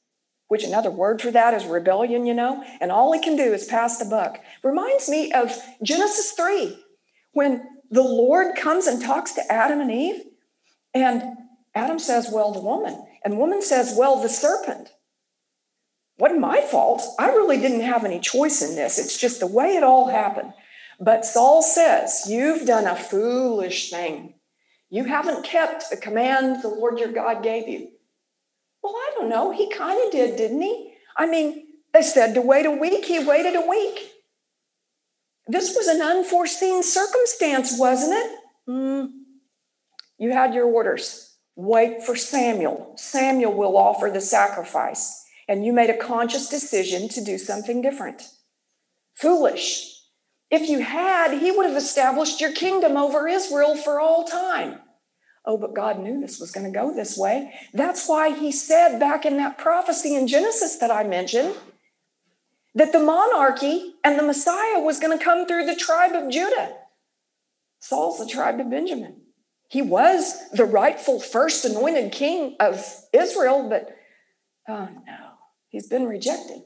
which 0.49 0.65
another 0.65 0.91
word 0.91 1.21
for 1.21 1.31
that 1.31 1.55
is 1.55 1.67
rebellion, 1.67 2.27
you 2.27 2.35
know, 2.35 2.65
and 2.81 2.91
all 2.91 3.13
he 3.13 3.21
can 3.21 3.37
do 3.37 3.53
is 3.53 3.67
pass 3.67 3.99
the 3.99 4.05
buck. 4.05 4.41
Reminds 4.63 5.09
me 5.09 5.31
of 5.33 5.55
Genesis 5.83 6.33
3, 6.33 6.77
when 7.33 7.63
the 7.91 8.03
Lord 8.03 8.57
comes 8.57 8.87
and 8.87 9.03
talks 9.03 9.33
to 9.33 9.53
Adam 9.53 9.81
and 9.81 9.91
Eve, 9.91 10.23
and 10.95 11.23
Adam 11.75 11.99
says, 11.99 12.31
Well, 12.33 12.53
the 12.53 12.61
woman, 12.61 13.07
and 13.25 13.39
woman 13.39 13.63
says, 13.63 13.95
Well, 13.97 14.21
the 14.21 14.29
serpent. 14.29 14.91
Wasn't 16.19 16.41
my 16.41 16.61
fault. 16.61 17.03
I 17.19 17.29
really 17.29 17.59
didn't 17.59 17.83
have 17.83 18.05
any 18.05 18.19
choice 18.19 18.61
in 18.61 18.75
this. 18.75 18.99
It's 18.99 19.17
just 19.17 19.39
the 19.39 19.47
way 19.47 19.77
it 19.77 19.85
all 19.85 20.09
happened. 20.09 20.53
But 21.01 21.25
Saul 21.25 21.63
says, 21.63 22.25
You've 22.29 22.67
done 22.67 22.87
a 22.87 22.97
foolish 22.97 23.91
thing. 23.91 24.35
You 24.91 25.05
haven't 25.05 25.45
kept 25.45 25.91
the 25.91 25.97
command 25.97 26.63
the 26.63 26.69
Lord 26.69 26.99
your 26.99 27.13
God 27.13 27.43
gave 27.43 27.69
you. 27.69 27.91
Well, 28.83 28.95
I 28.95 29.13
don't 29.15 29.29
know. 29.29 29.53
He 29.53 29.71
kind 29.71 30.01
of 30.05 30.13
did, 30.13 30.37
didn't 30.37 30.63
he? 30.63 30.95
I 31.17 31.27
mean, 31.27 31.67
they 31.93 32.03
said 32.03 32.35
to 32.35 32.41
wait 32.41 32.67
a 32.67 32.71
week, 32.71 33.05
he 33.05 33.25
waited 33.25 33.55
a 33.55 33.67
week. 33.67 34.13
This 35.49 35.75
was 35.75 35.89
an 35.89 36.03
unforeseen 36.03 36.83
circumstance, 36.83 37.79
wasn't 37.79 38.13
it? 38.13 38.39
Mm. 38.69 39.09
You 40.19 40.33
had 40.33 40.53
your 40.53 40.67
orders. 40.67 41.37
Wait 41.57 42.03
for 42.03 42.15
Samuel. 42.15 42.93
Samuel 42.97 43.55
will 43.55 43.77
offer 43.77 44.11
the 44.13 44.21
sacrifice. 44.21 45.25
And 45.49 45.65
you 45.65 45.73
made 45.73 45.89
a 45.89 45.97
conscious 45.97 46.49
decision 46.49 47.09
to 47.09 47.25
do 47.25 47.39
something 47.39 47.81
different. 47.81 48.29
Foolish. 49.15 49.95
If 50.51 50.69
you 50.69 50.81
had, 50.81 51.41
he 51.41 51.51
would 51.51 51.67
have 51.67 51.77
established 51.77 52.41
your 52.41 52.53
kingdom 52.53 52.97
over 52.97 53.27
Israel 53.27 53.75
for 53.75 54.01
all 54.01 54.25
time. 54.25 54.81
Oh, 55.47 55.57
but 55.57 55.75
God 55.75 55.99
knew 55.99 56.21
this 56.21 56.39
was 56.39 56.51
going 56.51 56.71
to 56.71 56.79
go 56.79 56.95
this 56.95 57.17
way. 57.17 57.53
That's 57.73 58.07
why 58.07 58.39
he 58.39 58.53
said 58.53 58.99
back 58.99 59.25
in 59.25 59.39
that 59.39 59.57
prophecy 59.57 60.15
in 60.15 60.29
Genesis 60.29 60.77
that 60.77 60.91
I 60.91 61.05
mentioned 61.05 61.55
that 62.75 62.93
the 62.93 62.99
monarchy 62.99 63.95
and 64.05 64.19
the 64.19 64.23
Messiah 64.23 64.81
was 64.81 65.01
going 65.01 65.17
to 65.17 65.25
come 65.25 65.47
through 65.47 65.67
the 65.67 65.75
tribe 65.75 66.13
of 66.13 66.31
Judah. 66.31 66.75
Saul's 67.81 68.19
the 68.19 68.27
tribe 68.27 68.61
of 68.61 68.71
Benjamin. 68.71 69.23
He 69.69 69.83
was 69.83 70.49
the 70.51 70.65
rightful 70.65 71.21
first 71.21 71.65
anointed 71.65 72.13
king 72.13 72.57
of 72.59 72.85
Israel, 73.13 73.69
but 73.69 73.97
oh 74.69 74.89
no, 75.07 75.19
he's 75.69 75.87
been 75.87 76.07
rejected. 76.07 76.63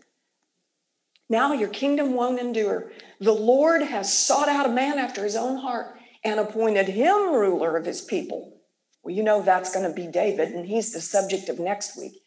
Now 1.29 1.53
your 1.53 1.69
kingdom 1.69 2.15
won't 2.15 2.39
endure. 2.39 2.93
The 3.21 3.33
Lord 3.33 3.83
has 3.83 4.17
sought 4.17 4.49
out 4.49 4.67
a 4.67 4.73
man 4.73 4.99
after 4.99 5.25
his 5.25 5.35
own 5.35 5.59
heart 5.59 5.97
and 6.25 6.39
appointed 6.39 6.89
him 6.89 7.33
ruler 7.33 7.77
of 7.77 7.87
his 7.87 8.03
people. 8.03 8.61
Well, 9.03 9.15
you 9.15 9.23
know 9.23 9.43
that's 9.43 9.75
going 9.75 9.89
to 9.89 9.95
be 9.95 10.07
David, 10.07 10.51
and 10.51 10.67
he's 10.67 10.93
the 10.93 11.01
subject 11.01 11.49
of 11.49 11.59
next 11.59 11.99
week. 11.99 12.23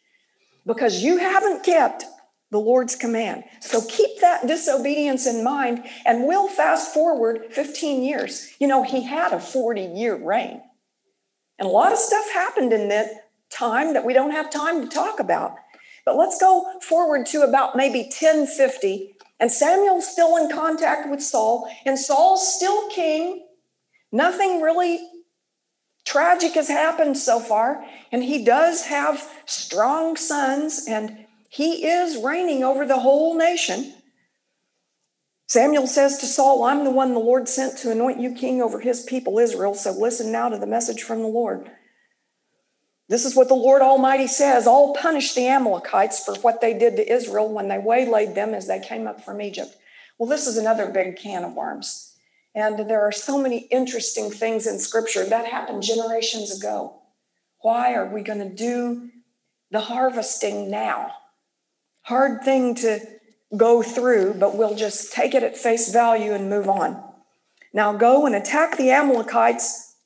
Because 0.66 1.02
you 1.02 1.18
haven't 1.18 1.64
kept 1.64 2.04
the 2.50 2.58
Lord's 2.58 2.94
command. 2.94 3.44
So 3.60 3.82
keep 3.82 4.20
that 4.20 4.46
disobedience 4.46 5.26
in 5.26 5.42
mind, 5.42 5.84
and 6.04 6.26
we'll 6.26 6.48
fast 6.48 6.94
forward 6.94 7.46
15 7.50 8.02
years. 8.02 8.52
You 8.60 8.68
know, 8.68 8.82
he 8.82 9.02
had 9.02 9.32
a 9.32 9.40
40 9.40 9.82
year 9.82 10.14
reign. 10.14 10.62
And 11.58 11.68
a 11.68 11.72
lot 11.72 11.92
of 11.92 11.98
stuff 11.98 12.30
happened 12.32 12.72
in 12.72 12.88
that 12.88 13.30
time 13.50 13.94
that 13.94 14.04
we 14.04 14.12
don't 14.12 14.32
have 14.32 14.50
time 14.50 14.82
to 14.82 14.88
talk 14.88 15.18
about. 15.20 15.56
But 16.04 16.16
let's 16.16 16.40
go 16.40 16.78
forward 16.80 17.26
to 17.26 17.42
about 17.42 17.74
maybe 17.74 18.02
1050. 18.02 19.16
And 19.40 19.50
Samuel's 19.50 20.06
still 20.06 20.36
in 20.36 20.50
contact 20.50 21.10
with 21.10 21.22
Saul, 21.22 21.68
and 21.84 21.98
Saul's 21.98 22.54
still 22.54 22.88
king. 22.90 23.46
Nothing 24.12 24.62
really 24.62 25.00
tragic 26.04 26.54
has 26.54 26.68
happened 26.68 27.18
so 27.18 27.40
far, 27.40 27.84
and 28.12 28.22
he 28.22 28.44
does 28.44 28.86
have 28.86 29.28
strong 29.44 30.16
sons, 30.16 30.86
and 30.88 31.25
he 31.48 31.86
is 31.86 32.22
reigning 32.22 32.62
over 32.62 32.86
the 32.86 33.00
whole 33.00 33.36
nation. 33.36 33.94
Samuel 35.48 35.86
says 35.86 36.18
to 36.18 36.26
Saul, 36.26 36.64
I'm 36.64 36.84
the 36.84 36.90
one 36.90 37.14
the 37.14 37.20
Lord 37.20 37.48
sent 37.48 37.78
to 37.78 37.92
anoint 37.92 38.20
you 38.20 38.34
king 38.34 38.60
over 38.60 38.80
his 38.80 39.02
people 39.04 39.38
Israel, 39.38 39.74
so 39.74 39.92
listen 39.92 40.32
now 40.32 40.48
to 40.48 40.58
the 40.58 40.66
message 40.66 41.02
from 41.02 41.22
the 41.22 41.28
Lord. 41.28 41.70
This 43.08 43.24
is 43.24 43.36
what 43.36 43.46
the 43.46 43.54
Lord 43.54 43.82
Almighty 43.82 44.26
says 44.26 44.66
I'll 44.66 44.94
punish 44.94 45.34
the 45.34 45.46
Amalekites 45.46 46.24
for 46.24 46.34
what 46.40 46.60
they 46.60 46.76
did 46.76 46.96
to 46.96 47.12
Israel 47.12 47.52
when 47.52 47.68
they 47.68 47.78
waylaid 47.78 48.34
them 48.34 48.54
as 48.54 48.66
they 48.66 48.80
came 48.80 49.06
up 49.06 49.24
from 49.24 49.40
Egypt. 49.40 49.76
Well, 50.18 50.28
this 50.28 50.46
is 50.46 50.56
another 50.56 50.90
big 50.90 51.16
can 51.16 51.44
of 51.44 51.52
worms. 51.52 52.14
And 52.54 52.90
there 52.90 53.02
are 53.02 53.12
so 53.12 53.40
many 53.40 53.68
interesting 53.70 54.30
things 54.30 54.66
in 54.66 54.78
Scripture 54.78 55.24
that 55.24 55.46
happened 55.46 55.82
generations 55.82 56.58
ago. 56.58 57.02
Why 57.60 57.94
are 57.94 58.08
we 58.08 58.22
going 58.22 58.38
to 58.38 58.54
do 58.54 59.10
the 59.70 59.80
harvesting 59.80 60.70
now? 60.70 61.12
Hard 62.06 62.44
thing 62.44 62.76
to 62.76 63.00
go 63.56 63.82
through, 63.82 64.34
but 64.34 64.56
we'll 64.56 64.76
just 64.76 65.12
take 65.12 65.34
it 65.34 65.42
at 65.42 65.56
face 65.56 65.92
value 65.92 66.32
and 66.32 66.48
move 66.48 66.68
on. 66.68 67.02
Now 67.72 67.94
go 67.94 68.26
and 68.26 68.34
attack 68.36 68.76
the 68.76 68.92
Amalekites. 68.92 69.96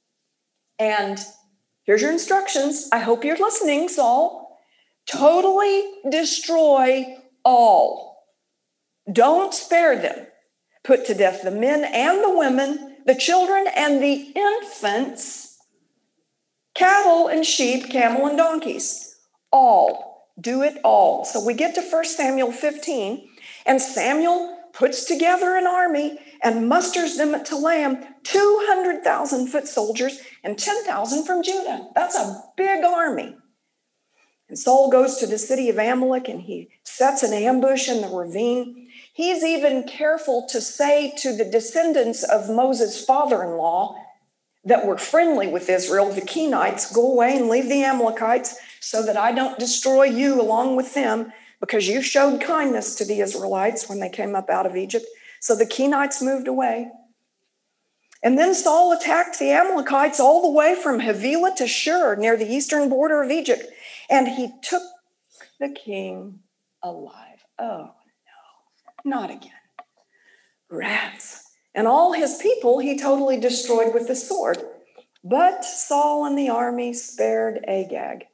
And 0.79 1.19
here's 1.85 2.01
your 2.01 2.11
instructions. 2.11 2.89
I 2.91 3.01
hope 3.01 3.23
you're 3.23 3.37
listening, 3.37 3.91
Saul. 3.91 4.59
Totally 5.07 5.85
destroy 6.11 7.19
all. 7.45 8.25
Don't 9.13 9.53
spare 9.53 10.01
them 10.01 10.27
put 10.83 11.05
to 11.05 11.15
death 11.15 11.43
the 11.43 11.51
men 11.51 11.85
and 11.85 12.25
the 12.25 12.35
women, 12.35 12.97
the 13.05 13.15
children 13.15 13.67
and 13.77 14.03
the 14.03 14.33
infants, 14.35 15.59
cattle 16.75 17.29
and 17.29 17.45
sheep, 17.45 17.91
camel 17.91 18.27
and 18.27 18.39
donkeys. 18.39 19.17
All. 19.53 20.10
Do 20.39 20.63
it 20.63 20.79
all. 20.85 21.25
So 21.25 21.45
we 21.45 21.55
get 21.55 21.75
to 21.75 21.83
1 21.83 22.05
Samuel 22.05 22.53
15, 22.53 23.29
and 23.67 23.81
Samuel 23.81 24.59
puts 24.73 25.05
together 25.05 25.57
an 25.57 25.67
army 25.67 26.19
and 26.43 26.69
musters 26.69 27.17
them 27.17 27.35
at 27.35 27.47
Telaim 27.47 28.07
200,000 28.25 29.49
foot 29.49 29.67
soldiers 29.67 30.21
and 30.45 30.59
10,000 30.59 31.25
from 31.25 31.43
Judah. 31.43 31.89
That's 31.95 32.17
a 32.17 32.43
big 32.57 32.85
army. 32.85 33.37
And 34.49 34.59
Saul 34.59 34.91
goes 34.91 35.17
to 35.19 35.27
the 35.27 35.39
city 35.39 35.69
of 35.69 35.79
Amalek 35.79 36.29
and 36.29 36.43
he 36.43 36.71
sets 36.83 37.23
an 37.23 37.33
ambush 37.33 37.89
in 37.89 38.01
the 38.01 38.09
ravine. 38.09 38.89
He's 39.13 39.45
even 39.45 39.87
careful 39.87 40.47
to 40.51 40.61
say 40.61 41.13
to 41.19 41.37
the 41.37 41.45
descendants 41.45 42.25
of 42.25 42.51
Moses' 42.51 43.05
father 43.05 43.43
in 43.45 43.57
law 43.57 43.97
that 44.65 44.87
were 44.87 44.99
friendly 44.99 45.47
with 45.47 45.71
Israel, 45.71 46.13
the 46.13 46.21
Kenites, 46.21 46.93
go 46.93 47.13
away 47.13 47.37
and 47.37 47.49
leave 47.49 47.69
the 47.69 47.85
Amalekites 47.85 48.57
so 48.81 49.05
that 49.05 49.17
I 49.17 49.33
don't 49.33 49.59
destroy 49.59 50.05
you 50.05 50.41
along 50.41 50.77
with 50.77 50.95
them 50.95 51.33
because 51.61 51.87
you 51.87 52.03
showed 52.03 52.41
kindness 52.41 52.95
to 52.97 53.05
the 53.05 53.21
Israelites 53.21 53.89
when 53.89 54.01
they 54.01 54.09
came 54.09 54.35
up 54.35 54.49
out 54.49 54.67
of 54.67 54.77
Egypt. 54.77 55.07
So 55.41 55.55
the 55.55 55.67
Kenites 55.67 56.23
moved 56.23 56.49
away. 56.49 56.91
And 58.23 58.39
then 58.39 58.55
Saul 58.55 58.93
attacked 58.93 59.39
the 59.39 59.51
Amalekites 59.51 60.21
all 60.21 60.43
the 60.43 60.51
way 60.51 60.75
from 60.75 61.01
Havilah 61.01 61.55
to 61.57 61.67
Shur 61.67 62.17
near 62.17 62.37
the 62.37 62.51
eastern 62.51 62.89
border 62.89 63.23
of 63.23 63.31
Egypt. 63.31 63.65
And 64.11 64.29
he 64.29 64.53
took 64.63 64.83
the 65.59 65.71
king 65.71 66.41
alive. 66.83 67.45
Oh, 67.59 67.93
no, 69.05 69.05
not 69.05 69.31
again. 69.31 69.53
Rats. 70.71 71.45
And 71.75 71.87
all 71.87 72.13
his 72.13 72.37
people 72.37 72.79
he 72.79 72.99
totally 72.99 73.39
destroyed 73.39 73.95
with 73.95 74.07
the 74.07 74.17
sword. 74.17 74.59
But 75.23 75.65
Saul 75.65 76.27
and 76.27 76.37
the 76.37 76.49
army 76.49 76.93
spared 76.93 77.65
Agag. 77.67 78.27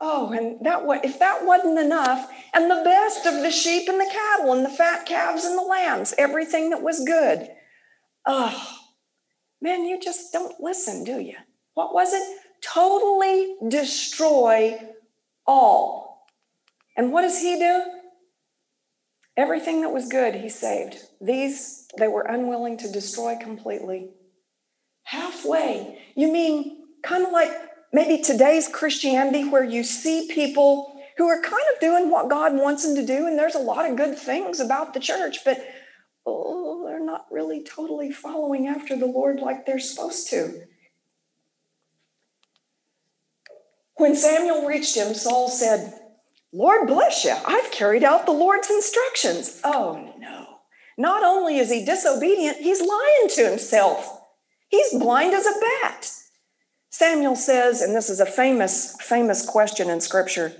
Oh, 0.00 0.32
and 0.32 0.64
that 0.64 0.82
if 1.04 1.18
that 1.18 1.44
wasn't 1.44 1.78
enough, 1.78 2.30
and 2.54 2.70
the 2.70 2.82
best 2.84 3.26
of 3.26 3.42
the 3.42 3.50
sheep 3.50 3.88
and 3.88 4.00
the 4.00 4.10
cattle 4.10 4.54
and 4.54 4.64
the 4.64 4.70
fat 4.70 5.04
calves 5.04 5.44
and 5.44 5.58
the 5.58 5.62
lambs, 5.62 6.14
everything 6.16 6.70
that 6.70 6.82
was 6.82 7.04
good. 7.04 7.50
Oh, 8.26 8.78
man, 9.60 9.84
you 9.84 10.00
just 10.00 10.32
don't 10.32 10.58
listen, 10.58 11.04
do 11.04 11.20
you? 11.20 11.36
What 11.74 11.92
was 11.92 12.14
it? 12.14 12.38
Totally 12.62 13.56
destroy 13.68 14.78
all. 15.46 16.26
And 16.96 17.12
what 17.12 17.22
does 17.22 17.40
he 17.40 17.58
do? 17.58 17.84
Everything 19.36 19.82
that 19.82 19.92
was 19.92 20.08
good, 20.08 20.34
he 20.34 20.48
saved. 20.48 20.96
These, 21.20 21.88
they 21.98 22.08
were 22.08 22.22
unwilling 22.22 22.78
to 22.78 22.90
destroy 22.90 23.36
completely. 23.36 24.10
Halfway. 25.04 25.98
You 26.14 26.32
mean 26.32 26.84
kind 27.02 27.24
of 27.24 27.32
like 27.32 27.50
maybe 27.92 28.22
today's 28.22 28.68
Christianity, 28.68 29.48
where 29.48 29.64
you 29.64 29.82
see 29.82 30.28
people 30.32 31.00
who 31.16 31.28
are 31.28 31.42
kind 31.42 31.64
of 31.74 31.80
doing 31.80 32.10
what 32.10 32.30
God 32.30 32.54
wants 32.54 32.86
them 32.86 32.94
to 32.96 33.04
do, 33.04 33.26
and 33.26 33.38
there's 33.38 33.54
a 33.54 33.58
lot 33.58 33.88
of 33.88 33.96
good 33.96 34.18
things 34.18 34.60
about 34.60 34.94
the 34.94 35.00
church, 35.00 35.44
but 35.44 35.62
oh, 36.24 36.86
they're 36.86 37.04
not 37.04 37.26
really 37.30 37.62
totally 37.62 38.10
following 38.10 38.66
after 38.66 38.96
the 38.96 39.06
Lord 39.06 39.40
like 39.40 39.66
they're 39.66 39.78
supposed 39.78 40.30
to. 40.30 40.62
When 43.96 44.16
Samuel 44.16 44.66
reached 44.66 44.96
him, 44.96 45.12
Saul 45.12 45.48
said, 45.48 45.92
Lord 46.52 46.88
bless 46.88 47.24
you, 47.24 47.36
I've 47.46 47.70
carried 47.70 48.02
out 48.02 48.24
the 48.24 48.32
Lord's 48.32 48.70
instructions. 48.70 49.60
Oh 49.62 50.14
no. 50.18 50.46
Not 50.96 51.22
only 51.22 51.58
is 51.58 51.70
he 51.70 51.84
disobedient, 51.84 52.58
he's 52.58 52.80
lying 52.80 53.28
to 53.34 53.48
himself. 53.48 54.20
He's 54.68 54.98
blind 54.98 55.34
as 55.34 55.46
a 55.46 55.60
bat. 55.82 56.10
Samuel 56.90 57.36
says, 57.36 57.80
and 57.80 57.94
this 57.94 58.10
is 58.10 58.18
a 58.18 58.26
famous, 58.26 59.00
famous 59.00 59.46
question 59.46 59.88
in 59.88 60.00
scripture 60.00 60.52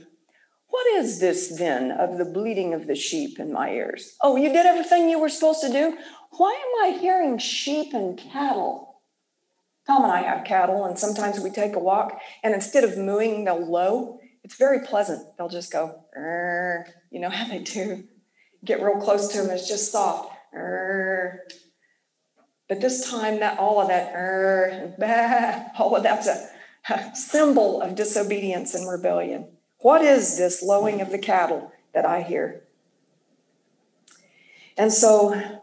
What 0.68 0.86
is 0.96 1.18
this 1.18 1.58
then 1.58 1.90
of 1.90 2.18
the 2.18 2.24
bleating 2.24 2.72
of 2.72 2.86
the 2.86 2.94
sheep 2.94 3.40
in 3.40 3.52
my 3.52 3.70
ears? 3.70 4.16
Oh, 4.22 4.36
you 4.36 4.52
did 4.52 4.64
everything 4.64 5.10
you 5.10 5.18
were 5.18 5.28
supposed 5.28 5.60
to 5.62 5.72
do? 5.72 5.98
Why 6.30 6.52
am 6.52 6.94
I 6.94 6.98
hearing 6.98 7.38
sheep 7.38 7.92
and 7.92 8.16
cattle? 8.16 9.00
Tom 9.86 10.04
and 10.04 10.12
I 10.12 10.22
have 10.22 10.44
cattle, 10.44 10.84
and 10.84 10.96
sometimes 10.96 11.40
we 11.40 11.50
take 11.50 11.74
a 11.74 11.80
walk, 11.80 12.20
and 12.44 12.54
instead 12.54 12.84
of 12.84 12.96
mooing, 12.96 13.44
they'll 13.44 13.66
low. 13.68 14.20
It's 14.44 14.54
very 14.54 14.86
pleasant. 14.86 15.26
They'll 15.36 15.48
just 15.48 15.72
go, 15.72 16.04
you 17.10 17.18
know 17.20 17.28
how 17.30 17.48
they 17.48 17.58
do. 17.58 18.04
Get 18.64 18.82
real 18.82 19.00
close 19.00 19.28
to 19.28 19.42
them, 19.42 19.50
it's 19.50 19.68
just 19.68 19.90
soft. 19.90 20.32
But 22.70 22.80
this 22.80 23.10
time, 23.10 23.40
that 23.40 23.58
all 23.58 23.80
of 23.80 23.88
that, 23.88 25.72
all 25.78 25.96
of 25.96 26.04
that's 26.04 26.28
a, 26.28 26.48
a 26.88 27.14
symbol 27.16 27.82
of 27.82 27.96
disobedience 27.96 28.74
and 28.74 28.88
rebellion. 28.88 29.48
What 29.80 30.02
is 30.02 30.38
this 30.38 30.62
lowing 30.62 31.00
of 31.00 31.10
the 31.10 31.18
cattle 31.18 31.72
that 31.94 32.06
I 32.06 32.22
hear? 32.22 32.62
And 34.78 34.92
so 34.92 35.58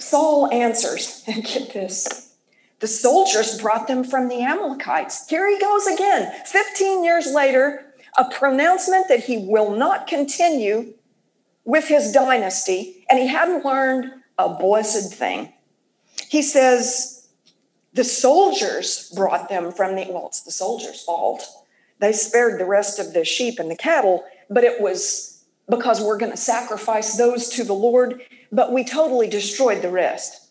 Saul 0.00 0.50
answers, 0.50 1.22
and 1.28 1.44
get 1.44 1.72
this 1.72 2.34
the 2.80 2.88
soldiers 2.88 3.60
brought 3.60 3.86
them 3.86 4.02
from 4.02 4.28
the 4.28 4.42
Amalekites. 4.42 5.28
Here 5.28 5.48
he 5.48 5.60
goes 5.60 5.86
again. 5.86 6.32
15 6.46 7.04
years 7.04 7.32
later, 7.32 7.84
a 8.18 8.24
pronouncement 8.24 9.06
that 9.08 9.24
he 9.24 9.38
will 9.38 9.76
not 9.76 10.08
continue 10.08 10.94
with 11.64 11.86
his 11.86 12.10
dynasty, 12.10 13.06
and 13.08 13.20
he 13.20 13.28
hadn't 13.28 13.66
learned 13.66 14.10
a 14.38 14.48
blessed 14.48 15.14
thing. 15.14 15.52
He 16.30 16.42
says, 16.42 17.26
The 17.92 18.04
soldiers 18.04 19.12
brought 19.16 19.48
them 19.48 19.72
from 19.72 19.96
the, 19.96 20.06
well, 20.08 20.28
it's 20.28 20.42
the 20.42 20.52
soldiers' 20.52 21.02
fault. 21.02 21.44
They 21.98 22.12
spared 22.12 22.60
the 22.60 22.66
rest 22.66 23.00
of 23.00 23.12
the 23.14 23.24
sheep 23.24 23.58
and 23.58 23.68
the 23.68 23.76
cattle, 23.76 24.22
but 24.48 24.62
it 24.62 24.80
was 24.80 25.44
because 25.68 26.00
we're 26.00 26.18
going 26.18 26.30
to 26.30 26.38
sacrifice 26.38 27.16
those 27.16 27.48
to 27.48 27.64
the 27.64 27.72
Lord, 27.72 28.22
but 28.52 28.72
we 28.72 28.84
totally 28.84 29.26
destroyed 29.26 29.82
the 29.82 29.90
rest. 29.90 30.50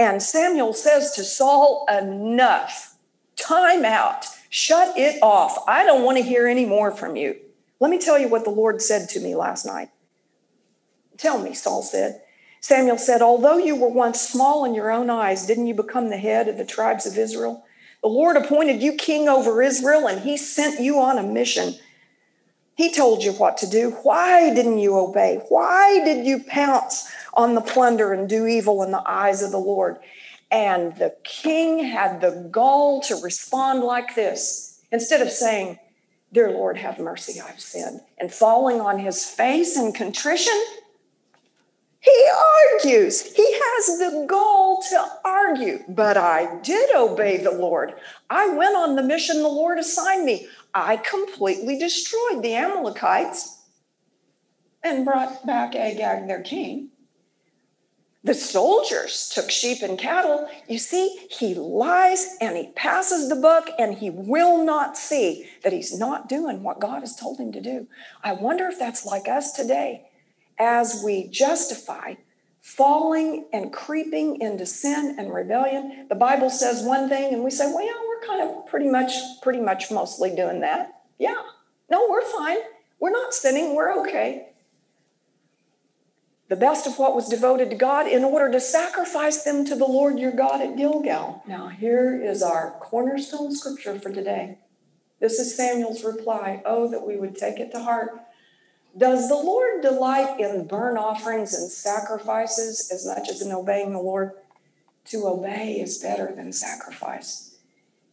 And 0.00 0.20
Samuel 0.20 0.72
says 0.72 1.12
to 1.12 1.22
Saul, 1.22 1.86
Enough, 1.88 2.96
time 3.36 3.84
out, 3.84 4.26
shut 4.50 4.98
it 4.98 5.22
off. 5.22 5.62
I 5.68 5.86
don't 5.86 6.02
want 6.02 6.18
to 6.18 6.24
hear 6.24 6.48
any 6.48 6.66
more 6.66 6.90
from 6.90 7.14
you. 7.14 7.36
Let 7.78 7.92
me 7.92 8.00
tell 8.00 8.18
you 8.18 8.26
what 8.26 8.42
the 8.42 8.50
Lord 8.50 8.82
said 8.82 9.08
to 9.10 9.20
me 9.20 9.36
last 9.36 9.64
night. 9.64 9.90
Tell 11.18 11.40
me, 11.40 11.54
Saul 11.54 11.82
said. 11.82 12.20
Samuel 12.64 12.96
said, 12.96 13.20
Although 13.20 13.58
you 13.58 13.76
were 13.76 13.90
once 13.90 14.22
small 14.22 14.64
in 14.64 14.74
your 14.74 14.90
own 14.90 15.10
eyes, 15.10 15.44
didn't 15.44 15.66
you 15.66 15.74
become 15.74 16.08
the 16.08 16.16
head 16.16 16.48
of 16.48 16.56
the 16.56 16.64
tribes 16.64 17.04
of 17.04 17.18
Israel? 17.18 17.62
The 18.00 18.08
Lord 18.08 18.38
appointed 18.38 18.82
you 18.82 18.94
king 18.94 19.28
over 19.28 19.60
Israel, 19.60 20.08
and 20.08 20.22
he 20.22 20.38
sent 20.38 20.80
you 20.80 20.98
on 20.98 21.18
a 21.18 21.22
mission. 21.22 21.74
He 22.74 22.90
told 22.90 23.22
you 23.22 23.32
what 23.32 23.58
to 23.58 23.68
do. 23.68 23.90
Why 24.02 24.54
didn't 24.54 24.78
you 24.78 24.96
obey? 24.96 25.42
Why 25.50 26.02
did 26.06 26.24
you 26.26 26.42
pounce 26.42 27.12
on 27.34 27.54
the 27.54 27.60
plunder 27.60 28.14
and 28.14 28.30
do 28.30 28.46
evil 28.46 28.82
in 28.82 28.92
the 28.92 29.02
eyes 29.06 29.42
of 29.42 29.50
the 29.50 29.58
Lord? 29.58 29.98
And 30.50 30.96
the 30.96 31.14
king 31.22 31.84
had 31.84 32.22
the 32.22 32.48
gall 32.50 33.02
to 33.02 33.16
respond 33.16 33.80
like 33.82 34.14
this 34.14 34.80
instead 34.90 35.20
of 35.20 35.28
saying, 35.28 35.78
Dear 36.32 36.50
Lord, 36.50 36.78
have 36.78 36.98
mercy, 36.98 37.42
I've 37.42 37.60
sinned, 37.60 38.00
and 38.16 38.32
falling 38.32 38.80
on 38.80 39.00
his 39.00 39.26
face 39.26 39.76
in 39.76 39.92
contrition. 39.92 40.58
He 42.04 42.28
argues. 42.74 43.22
He 43.34 43.50
has 43.50 43.98
the 43.98 44.26
gall 44.28 44.82
to 44.90 45.06
argue. 45.24 45.84
But 45.88 46.18
I 46.18 46.60
did 46.60 46.94
obey 46.94 47.38
the 47.38 47.50
Lord. 47.50 47.94
I 48.28 48.50
went 48.50 48.76
on 48.76 48.94
the 48.94 49.02
mission 49.02 49.42
the 49.42 49.48
Lord 49.48 49.78
assigned 49.78 50.26
me. 50.26 50.46
I 50.74 50.98
completely 50.98 51.78
destroyed 51.78 52.42
the 52.42 52.56
Amalekites 52.56 53.62
and 54.82 55.06
brought 55.06 55.46
back 55.46 55.74
Agag, 55.74 56.26
their 56.26 56.42
king. 56.42 56.90
The 58.22 58.34
soldiers 58.34 59.30
took 59.34 59.50
sheep 59.50 59.82
and 59.82 59.98
cattle. 59.98 60.48
You 60.68 60.78
see, 60.78 61.26
he 61.30 61.54
lies 61.54 62.36
and 62.38 62.54
he 62.56 62.68
passes 62.72 63.30
the 63.30 63.36
buck 63.36 63.70
and 63.78 63.94
he 63.94 64.10
will 64.10 64.62
not 64.62 64.98
see 64.98 65.46
that 65.62 65.72
he's 65.72 65.98
not 65.98 66.28
doing 66.28 66.62
what 66.62 66.80
God 66.80 67.00
has 67.00 67.16
told 67.16 67.38
him 67.38 67.50
to 67.52 67.62
do. 67.62 67.86
I 68.22 68.34
wonder 68.34 68.66
if 68.66 68.78
that's 68.78 69.06
like 69.06 69.26
us 69.26 69.52
today 69.52 70.04
as 70.58 71.02
we 71.04 71.28
justify 71.28 72.14
falling 72.64 73.46
and 73.52 73.72
creeping 73.72 74.40
into 74.40 74.64
sin 74.64 75.16
and 75.18 75.34
rebellion. 75.34 76.06
The 76.08 76.14
Bible 76.14 76.48
says 76.48 76.82
one 76.82 77.10
thing 77.10 77.34
and 77.34 77.44
we 77.44 77.50
say, 77.50 77.66
well, 77.66 77.86
we're 78.08 78.26
kind 78.26 78.40
of 78.40 78.66
pretty 78.66 78.88
much, 78.88 79.12
pretty 79.42 79.60
much 79.60 79.90
mostly 79.90 80.34
doing 80.34 80.60
that. 80.60 81.02
Yeah. 81.18 81.42
No, 81.90 82.08
we're 82.08 82.22
fine. 82.22 82.56
We're 82.98 83.10
not 83.10 83.34
sinning. 83.34 83.74
We're 83.74 84.00
okay. 84.00 84.48
The 86.48 86.56
best 86.56 86.86
of 86.86 86.98
what 86.98 87.14
was 87.14 87.28
devoted 87.28 87.68
to 87.68 87.76
God 87.76 88.06
in 88.06 88.24
order 88.24 88.50
to 88.52 88.60
sacrifice 88.60 89.44
them 89.44 89.66
to 89.66 89.74
the 89.74 89.86
Lord 89.86 90.18
your 90.18 90.32
God 90.32 90.62
at 90.62 90.76
Gilgal. 90.76 91.42
Now, 91.46 91.68
here 91.68 92.18
is 92.18 92.42
our 92.42 92.70
cornerstone 92.80 93.54
scripture 93.54 93.98
for 93.98 94.10
today. 94.10 94.58
This 95.20 95.38
is 95.38 95.54
Samuel's 95.54 96.02
reply. 96.02 96.62
Oh, 96.64 96.90
that 96.90 97.06
we 97.06 97.16
would 97.16 97.36
take 97.36 97.60
it 97.60 97.72
to 97.72 97.80
heart 97.80 98.23
does 98.96 99.28
the 99.28 99.34
Lord 99.34 99.82
delight 99.82 100.38
in 100.38 100.66
burnt 100.66 100.98
offerings 100.98 101.52
and 101.54 101.70
sacrifices 101.70 102.90
as 102.92 103.06
much 103.06 103.28
as 103.28 103.42
in 103.42 103.50
obeying 103.50 103.92
the 103.92 103.98
Lord? 103.98 104.32
To 105.06 105.26
obey 105.26 105.80
is 105.80 105.98
better 105.98 106.32
than 106.34 106.52
sacrifice, 106.52 107.56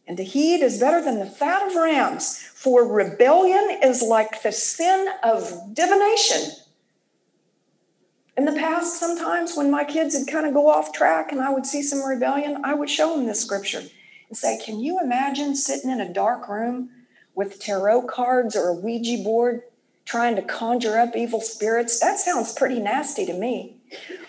and 0.06 0.16
to 0.18 0.24
heed 0.24 0.62
is 0.62 0.78
better 0.78 1.02
than 1.02 1.18
the 1.18 1.26
fat 1.26 1.66
of 1.66 1.74
rams, 1.74 2.38
for 2.38 2.86
rebellion 2.86 3.78
is 3.82 4.02
like 4.02 4.42
the 4.42 4.52
sin 4.52 5.08
of 5.22 5.72
divination. 5.72 6.52
In 8.36 8.44
the 8.44 8.52
past, 8.52 8.98
sometimes 8.98 9.56
when 9.56 9.70
my 9.70 9.84
kids 9.84 10.14
would 10.14 10.28
kind 10.28 10.46
of 10.46 10.52
go 10.52 10.68
off 10.68 10.92
track 10.92 11.32
and 11.32 11.40
I 11.40 11.50
would 11.50 11.64
see 11.64 11.82
some 11.82 12.02
rebellion, 12.02 12.60
I 12.64 12.74
would 12.74 12.90
show 12.90 13.16
them 13.16 13.26
this 13.26 13.40
scripture 13.40 13.82
and 14.28 14.36
say, 14.36 14.58
Can 14.62 14.80
you 14.80 15.00
imagine 15.00 15.54
sitting 15.54 15.90
in 15.90 16.00
a 16.00 16.12
dark 16.12 16.48
room 16.48 16.90
with 17.34 17.60
tarot 17.60 18.02
cards 18.02 18.56
or 18.56 18.68
a 18.68 18.74
Ouija 18.74 19.22
board 19.22 19.62
trying 20.04 20.36
to 20.36 20.42
conjure 20.42 20.98
up 20.98 21.16
evil 21.16 21.40
spirits, 21.40 22.00
that 22.00 22.18
sounds 22.18 22.52
pretty 22.52 22.80
nasty 22.80 23.26
to 23.26 23.32
me. 23.32 23.80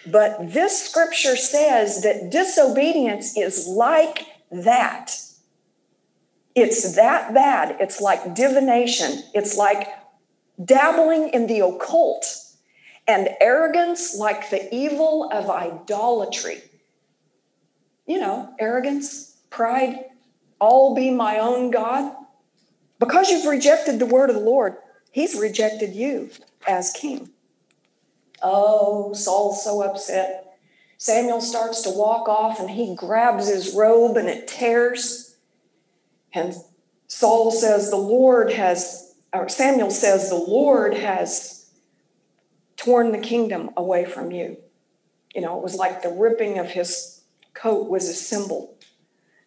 But 0.05 0.53
this 0.53 0.89
scripture 0.89 1.35
says 1.35 2.03
that 2.03 2.29
disobedience 2.29 3.37
is 3.37 3.67
like 3.67 4.25
that. 4.51 5.15
It's 6.55 6.95
that 6.95 7.33
bad. 7.33 7.77
It's 7.79 7.99
like 7.99 8.35
divination. 8.35 9.23
It's 9.33 9.57
like 9.57 9.87
dabbling 10.63 11.29
in 11.29 11.47
the 11.47 11.61
occult 11.61 12.25
and 13.07 13.29
arrogance 13.41 14.15
like 14.15 14.49
the 14.49 14.73
evil 14.73 15.29
of 15.31 15.49
idolatry. 15.49 16.61
You 18.05 18.19
know, 18.19 18.53
arrogance, 18.59 19.37
pride, 19.49 20.05
all 20.59 20.93
be 20.93 21.09
my 21.09 21.39
own 21.39 21.71
God. 21.71 22.13
Because 22.99 23.29
you've 23.29 23.45
rejected 23.45 23.99
the 23.99 24.05
word 24.05 24.29
of 24.29 24.35
the 24.35 24.41
Lord, 24.41 24.75
He's 25.13 25.39
rejected 25.39 25.93
you 25.93 26.31
as 26.67 26.91
king. 26.91 27.29
Oh, 28.41 29.13
Saul's 29.13 29.63
so 29.63 29.83
upset. 29.83 30.57
Samuel 30.97 31.39
starts 31.39 31.83
to 31.83 31.91
walk 31.91 32.27
off 32.27 32.59
and 32.59 32.71
he 32.71 32.95
grabs 32.95 33.47
his 33.47 33.75
robe 33.75 34.17
and 34.17 34.27
it 34.27 34.47
tears. 34.47 35.35
And 36.33 36.55
Saul 37.07 37.51
says, 37.51 37.91
The 37.91 37.95
Lord 37.95 38.53
has, 38.53 39.13
or 39.31 39.47
Samuel 39.47 39.91
says, 39.91 40.29
The 40.29 40.35
Lord 40.35 40.95
has 40.95 41.69
torn 42.75 43.11
the 43.11 43.19
kingdom 43.19 43.69
away 43.77 44.05
from 44.05 44.31
you. 44.31 44.57
You 45.35 45.41
know, 45.41 45.55
it 45.59 45.63
was 45.63 45.75
like 45.75 46.01
the 46.01 46.09
ripping 46.09 46.57
of 46.57 46.71
his 46.71 47.21
coat 47.53 47.87
was 47.87 48.09
a 48.09 48.15
symbol. 48.15 48.72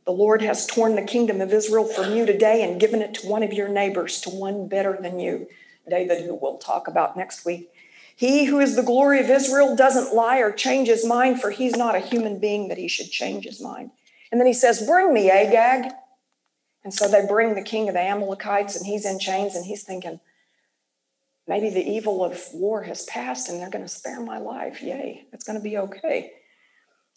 The 0.06 0.12
Lord 0.12 0.40
has 0.42 0.66
torn 0.66 0.94
the 0.94 1.02
kingdom 1.02 1.40
of 1.40 1.52
Israel 1.52 1.84
from 1.84 2.14
you 2.14 2.24
today 2.24 2.62
and 2.62 2.80
given 2.80 3.02
it 3.02 3.14
to 3.14 3.26
one 3.26 3.42
of 3.42 3.52
your 3.52 3.68
neighbors, 3.68 4.20
to 4.22 4.30
one 4.30 4.68
better 4.68 4.96
than 5.00 5.18
you, 5.18 5.48
David, 5.88 6.24
who 6.24 6.34
we'll 6.34 6.58
talk 6.58 6.86
about 6.86 7.16
next 7.16 7.44
week. 7.44 7.70
He 8.14 8.44
who 8.44 8.60
is 8.60 8.76
the 8.76 8.82
glory 8.82 9.20
of 9.20 9.28
Israel 9.28 9.74
doesn't 9.74 10.14
lie 10.14 10.38
or 10.38 10.52
change 10.52 10.88
his 10.88 11.04
mind, 11.04 11.40
for 11.40 11.50
he's 11.50 11.76
not 11.76 11.96
a 11.96 12.00
human 12.00 12.38
being 12.38 12.68
that 12.68 12.78
he 12.78 12.88
should 12.88 13.10
change 13.10 13.44
his 13.44 13.60
mind. 13.60 13.90
And 14.30 14.40
then 14.40 14.46
he 14.46 14.54
says, 14.54 14.86
Bring 14.86 15.12
me 15.12 15.28
Agag. 15.28 15.92
And 16.84 16.94
so 16.94 17.08
they 17.08 17.26
bring 17.26 17.54
the 17.54 17.62
king 17.62 17.88
of 17.88 17.94
the 17.94 18.00
Amalekites, 18.00 18.76
and 18.76 18.86
he's 18.86 19.04
in 19.04 19.18
chains, 19.18 19.56
and 19.56 19.66
he's 19.66 19.82
thinking, 19.82 20.20
Maybe 21.48 21.68
the 21.68 21.88
evil 21.88 22.24
of 22.24 22.40
war 22.52 22.82
has 22.84 23.04
passed 23.04 23.48
and 23.48 23.60
they're 23.60 23.70
going 23.70 23.84
to 23.84 23.88
spare 23.88 24.20
my 24.20 24.38
life. 24.38 24.82
Yay, 24.82 25.26
it's 25.32 25.44
going 25.44 25.58
to 25.58 25.62
be 25.62 25.78
okay. 25.78 26.32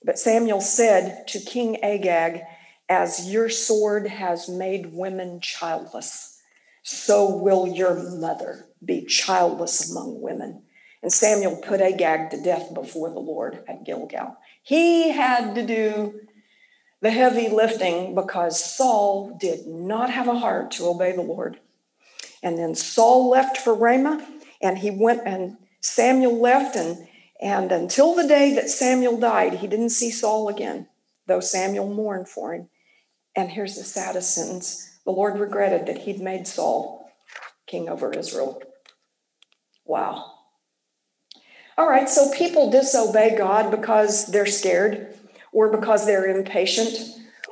But 0.03 0.19
Samuel 0.19 0.61
said 0.61 1.27
to 1.29 1.39
King 1.39 1.83
Agag, 1.83 2.41
as 2.89 3.31
your 3.31 3.49
sword 3.49 4.07
has 4.07 4.49
made 4.49 4.93
women 4.93 5.39
childless, 5.39 6.41
so 6.81 7.29
will 7.29 7.67
your 7.67 7.95
mother 8.17 8.65
be 8.83 9.05
childless 9.05 9.91
among 9.91 10.21
women. 10.21 10.63
And 11.03 11.13
Samuel 11.13 11.57
put 11.57 11.81
Agag 11.81 12.31
to 12.31 12.41
death 12.41 12.73
before 12.73 13.09
the 13.11 13.19
Lord 13.19 13.63
at 13.67 13.85
Gilgal. 13.85 14.35
He 14.63 15.11
had 15.11 15.55
to 15.55 15.65
do 15.65 16.19
the 17.01 17.11
heavy 17.11 17.47
lifting 17.47 18.15
because 18.15 18.63
Saul 18.63 19.37
did 19.39 19.67
not 19.67 20.09
have 20.09 20.27
a 20.27 20.39
heart 20.39 20.71
to 20.71 20.87
obey 20.87 21.13
the 21.13 21.21
Lord. 21.21 21.59
And 22.43 22.57
then 22.57 22.75
Saul 22.75 23.29
left 23.29 23.57
for 23.57 23.73
Ramah, 23.73 24.25
and 24.61 24.79
he 24.79 24.91
went, 24.91 25.21
and 25.25 25.57
Samuel 25.79 26.39
left, 26.39 26.75
and, 26.75 27.07
and 27.41 27.71
until 27.71 28.15
the 28.15 28.27
day 28.27 28.53
that 28.55 28.69
Samuel 28.69 29.19
died, 29.19 29.55
he 29.55 29.67
didn't 29.67 29.89
see 29.89 30.09
Saul 30.09 30.49
again, 30.49 30.87
though 31.27 31.39
Samuel 31.39 31.93
mourned 31.93 32.27
for 32.27 32.53
him. 32.53 32.69
And 33.35 33.49
here's 33.49 33.75
the 33.75 33.83
saddest 33.83 34.33
sentence 34.33 34.99
the 35.05 35.11
Lord 35.11 35.39
regretted 35.39 35.87
that 35.87 35.99
he'd 35.99 36.21
made 36.21 36.45
Saul 36.45 37.09
king 37.67 37.89
over 37.89 38.11
Israel. 38.11 38.61
Wow. 39.85 40.33
All 41.77 41.89
right, 41.89 42.09
so 42.09 42.31
people 42.31 42.69
disobey 42.69 43.37
God 43.37 43.71
because 43.71 44.27
they're 44.27 44.45
scared, 44.45 45.15
or 45.53 45.71
because 45.71 46.05
they're 46.05 46.25
impatient, 46.25 46.99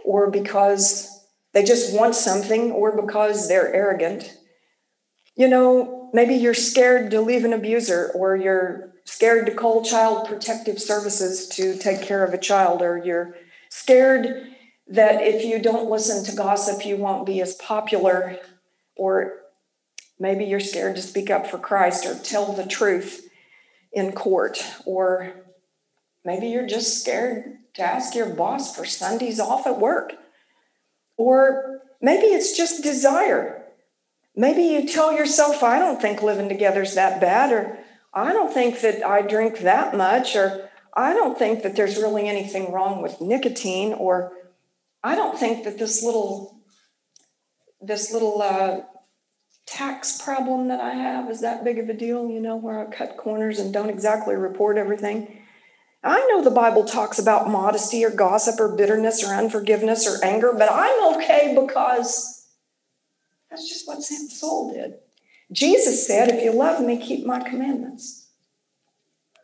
or 0.04 0.30
because 0.30 1.26
they 1.54 1.64
just 1.64 1.96
want 1.98 2.14
something, 2.14 2.72
or 2.72 3.02
because 3.02 3.48
they're 3.48 3.74
arrogant. 3.74 4.38
You 5.36 5.48
know, 5.48 6.10
maybe 6.14 6.36
you're 6.36 6.54
scared 6.54 7.10
to 7.12 7.22
leave 7.22 7.46
an 7.46 7.54
abuser, 7.54 8.12
or 8.14 8.36
you're 8.36 8.94
scared 9.06 9.46
to 9.46 9.54
call 9.54 9.84
child 9.84 10.28
protective 10.28 10.82
services 10.82 11.48
to 11.50 11.78
take 11.78 12.02
care 12.02 12.26
of 12.26 12.34
a 12.34 12.38
child, 12.38 12.82
or 12.82 12.98
you're 12.98 13.36
scared 13.70 14.48
that 14.90 15.22
if 15.22 15.44
you 15.44 15.60
don't 15.60 15.90
listen 15.90 16.24
to 16.26 16.36
gossip, 16.36 16.86
you 16.86 16.98
won't 16.98 17.26
be 17.26 17.42
as 17.42 17.56
popular, 17.56 18.40
or 18.96 19.34
maybe 20.20 20.46
you're 20.46 20.60
scared 20.60 20.96
to 20.96 21.02
speak 21.02 21.30
up 21.30 21.48
for 21.48 21.58
Christ 21.58 22.06
or 22.06 22.16
tell 22.16 22.54
the 22.54 22.66
truth 22.66 23.28
in 23.92 24.12
court, 24.12 24.64
or 24.86 25.34
maybe 26.24 26.48
you're 26.48 26.68
just 26.68 27.02
scared 27.02 27.58
to 27.74 27.82
ask 27.82 28.16
your 28.16 28.30
boss 28.30 28.76
for 28.76 28.86
Sundays 28.86 29.40
off 29.40 29.68
at 29.68 29.80
work, 29.80 30.14
or 31.18 31.82
maybe 32.02 32.28
it's 32.28 32.56
just 32.56 32.84
desire. 32.84 33.64
Maybe 34.36 34.64
you 34.64 34.88
tell 34.88 35.14
yourself, 35.14 35.64
I 35.64 35.80
don't 35.80 36.02
think 36.02 36.22
living 36.22 36.48
together 36.48 36.84
is 36.84 36.96
that 36.96 37.20
bad, 37.20 37.52
or 37.52 37.80
I 38.14 38.34
don't 38.34 38.54
think 38.54 38.82
that 38.82 39.06
I 39.06 39.22
drink 39.22 39.60
that 39.60 39.96
much, 39.96 40.36
or 40.36 40.70
I 40.94 41.14
don't 41.14 41.38
think 41.38 41.64
that 41.64 41.76
there's 41.76 41.98
really 41.98 42.28
anything 42.28 42.72
wrong 42.72 43.02
with 43.02 43.22
nicotine, 43.22 43.94
or 43.94 44.32
I 45.04 45.16
don't 45.16 45.38
think 45.38 45.64
that 45.64 45.78
this 45.78 46.04
little 46.04 46.62
this 47.82 48.12
little 48.12 48.42
uh, 48.42 48.82
tax 49.68 50.22
problem 50.22 50.70
that 50.70 50.80
I 50.80 50.94
have 50.94 51.30
is 51.30 51.42
that 51.42 51.64
big 51.64 51.78
of 51.78 51.90
a 51.90 51.94
deal, 51.94 52.30
you 52.30 52.40
know, 52.40 52.56
where 52.56 52.80
I 52.80 52.92
cut 52.92 53.18
corners 53.18 53.60
and 53.60 53.74
don't 53.74 53.90
exactly 53.90 54.36
report 54.36 54.78
everything. 54.78 55.42
I 56.04 56.26
know 56.32 56.44
the 56.44 56.52
Bible 56.52 56.86
talks 56.86 57.20
about 57.20 57.50
modesty 57.50 58.04
or 58.04 58.10
gossip 58.10 58.60
or 58.60 58.76
bitterness 58.76 59.24
or 59.24 59.34
unforgiveness 59.34 60.08
or 60.08 60.24
anger, 60.24 60.54
but 60.58 60.72
I'm 60.72 61.16
okay 61.16 61.56
because 61.60 62.48
that's 63.50 63.68
just 63.68 63.88
what 63.88 64.02
St. 64.02 64.32
Saul 64.32 64.74
did. 64.74 64.94
Jesus 65.52 66.06
said, 66.06 66.30
If 66.30 66.44
you 66.44 66.52
love 66.52 66.84
me, 66.84 66.98
keep 66.98 67.26
my 67.26 67.40
commandments. 67.40 68.27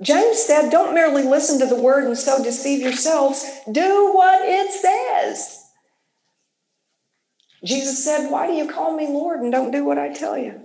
James 0.03 0.43
said, 0.43 0.69
Don't 0.69 0.93
merely 0.93 1.23
listen 1.23 1.59
to 1.59 1.65
the 1.65 1.81
word 1.81 2.03
and 2.03 2.17
so 2.17 2.43
deceive 2.43 2.81
yourselves, 2.81 3.45
do 3.71 4.11
what 4.13 4.41
it 4.43 4.71
says. 4.71 5.59
Jesus 7.63 8.03
said, 8.03 8.29
Why 8.29 8.47
do 8.47 8.53
you 8.53 8.69
call 8.69 8.95
me 8.95 9.07
Lord 9.07 9.39
and 9.39 9.51
don't 9.51 9.71
do 9.71 9.85
what 9.85 9.97
I 9.97 10.13
tell 10.13 10.37
you? 10.37 10.61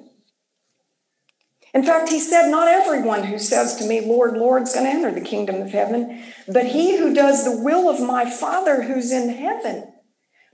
In 1.74 1.84
fact, 1.84 2.08
he 2.08 2.18
said, 2.18 2.48
Not 2.48 2.68
everyone 2.68 3.24
who 3.24 3.38
says 3.38 3.76
to 3.76 3.86
me, 3.86 4.00
Lord, 4.00 4.36
Lord, 4.36 4.62
is 4.64 4.74
going 4.74 4.86
to 4.86 4.90
enter 4.90 5.12
the 5.12 5.24
kingdom 5.24 5.62
of 5.62 5.70
heaven, 5.70 6.24
but 6.48 6.66
he 6.66 6.98
who 6.98 7.14
does 7.14 7.44
the 7.44 7.62
will 7.62 7.88
of 7.88 8.00
my 8.00 8.28
Father 8.28 8.82
who's 8.82 9.12
in 9.12 9.28
heaven. 9.28 9.92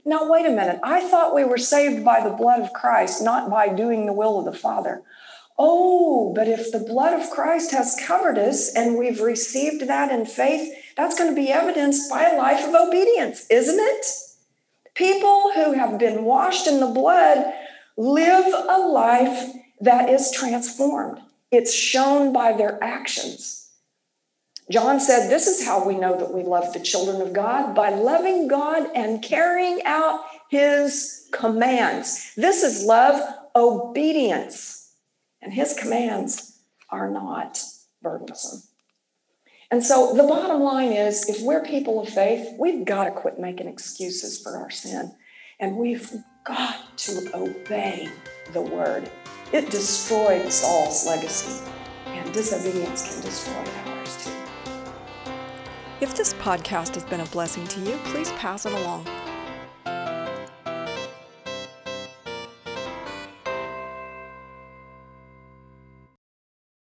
Now, 0.05 0.29
wait 0.29 0.45
a 0.45 0.51
minute. 0.51 0.79
I 0.83 1.01
thought 1.01 1.33
we 1.33 1.43
were 1.43 1.57
saved 1.57 2.05
by 2.05 2.21
the 2.21 2.35
blood 2.35 2.61
of 2.61 2.73
Christ, 2.73 3.23
not 3.23 3.49
by 3.49 3.69
doing 3.69 4.05
the 4.05 4.13
will 4.13 4.37
of 4.37 4.45
the 4.45 4.57
Father. 4.57 5.01
Oh, 5.57 6.33
but 6.35 6.47
if 6.47 6.71
the 6.71 6.79
blood 6.79 7.19
of 7.19 7.29
Christ 7.29 7.71
has 7.71 7.99
covered 8.05 8.37
us 8.37 8.73
and 8.75 8.97
we've 8.97 9.21
received 9.21 9.87
that 9.87 10.11
in 10.11 10.25
faith, 10.25 10.73
that's 10.97 11.17
going 11.17 11.33
to 11.33 11.41
be 11.41 11.51
evidenced 11.51 12.09
by 12.09 12.25
a 12.29 12.37
life 12.37 12.67
of 12.67 12.75
obedience, 12.75 13.47
isn't 13.49 13.79
it? 13.79 14.05
People 14.95 15.51
who 15.53 15.73
have 15.73 15.97
been 15.97 16.23
washed 16.23 16.67
in 16.67 16.79
the 16.79 16.87
blood 16.87 17.53
live 17.97 18.45
a 18.45 18.79
life 18.79 19.51
that 19.79 20.09
is 20.09 20.31
transformed. 20.31 21.19
It's 21.51 21.73
shown 21.73 22.33
by 22.33 22.53
their 22.53 22.81
actions. 22.83 23.69
John 24.71 24.99
said, 24.99 25.29
This 25.29 25.47
is 25.47 25.65
how 25.65 25.85
we 25.85 25.95
know 25.95 26.17
that 26.17 26.33
we 26.33 26.43
love 26.43 26.73
the 26.73 26.79
children 26.79 27.21
of 27.21 27.33
God 27.33 27.75
by 27.75 27.89
loving 27.89 28.47
God 28.47 28.89
and 28.95 29.21
carrying 29.21 29.81
out 29.85 30.21
his 30.49 31.27
commands. 31.31 32.33
This 32.35 32.63
is 32.63 32.83
love, 32.83 33.21
obedience. 33.55 34.84
And 35.45 35.53
his 35.53 35.75
commands 35.75 36.57
are 36.89 37.07
not 37.07 37.61
burdensome. 38.01 38.63
And 39.69 39.83
so 39.83 40.13
the 40.15 40.23
bottom 40.23 40.61
line 40.61 40.91
is 40.91 41.29
if 41.29 41.43
we're 41.43 41.63
people 41.63 42.01
of 42.01 42.09
faith, 42.09 42.55
we've 42.57 42.83
got 42.83 43.03
to 43.03 43.11
quit 43.11 43.39
making 43.39 43.67
excuses 43.67 44.41
for 44.41 44.57
our 44.57 44.71
sin. 44.71 45.15
And 45.59 45.77
we've 45.77 46.11
got 46.45 46.97
to 46.97 47.29
obey 47.35 48.09
the 48.53 48.61
word. 48.61 49.09
It 49.53 49.69
destroyed 49.69 50.51
Saul's 50.51 51.05
legacy, 51.05 51.63
and 52.07 52.33
disobedience 52.33 53.07
can 53.07 53.21
destroy 53.21 53.71
ours 53.85 54.25
too. 54.25 54.31
If 56.01 56.15
this 56.15 56.33
podcast 56.33 56.95
has 56.95 57.03
been 57.03 57.21
a 57.21 57.25
blessing 57.25 57.67
to 57.67 57.79
you, 57.81 57.97
please 58.05 58.31
pass 58.31 58.65
it 58.65 58.73
along. 58.73 59.05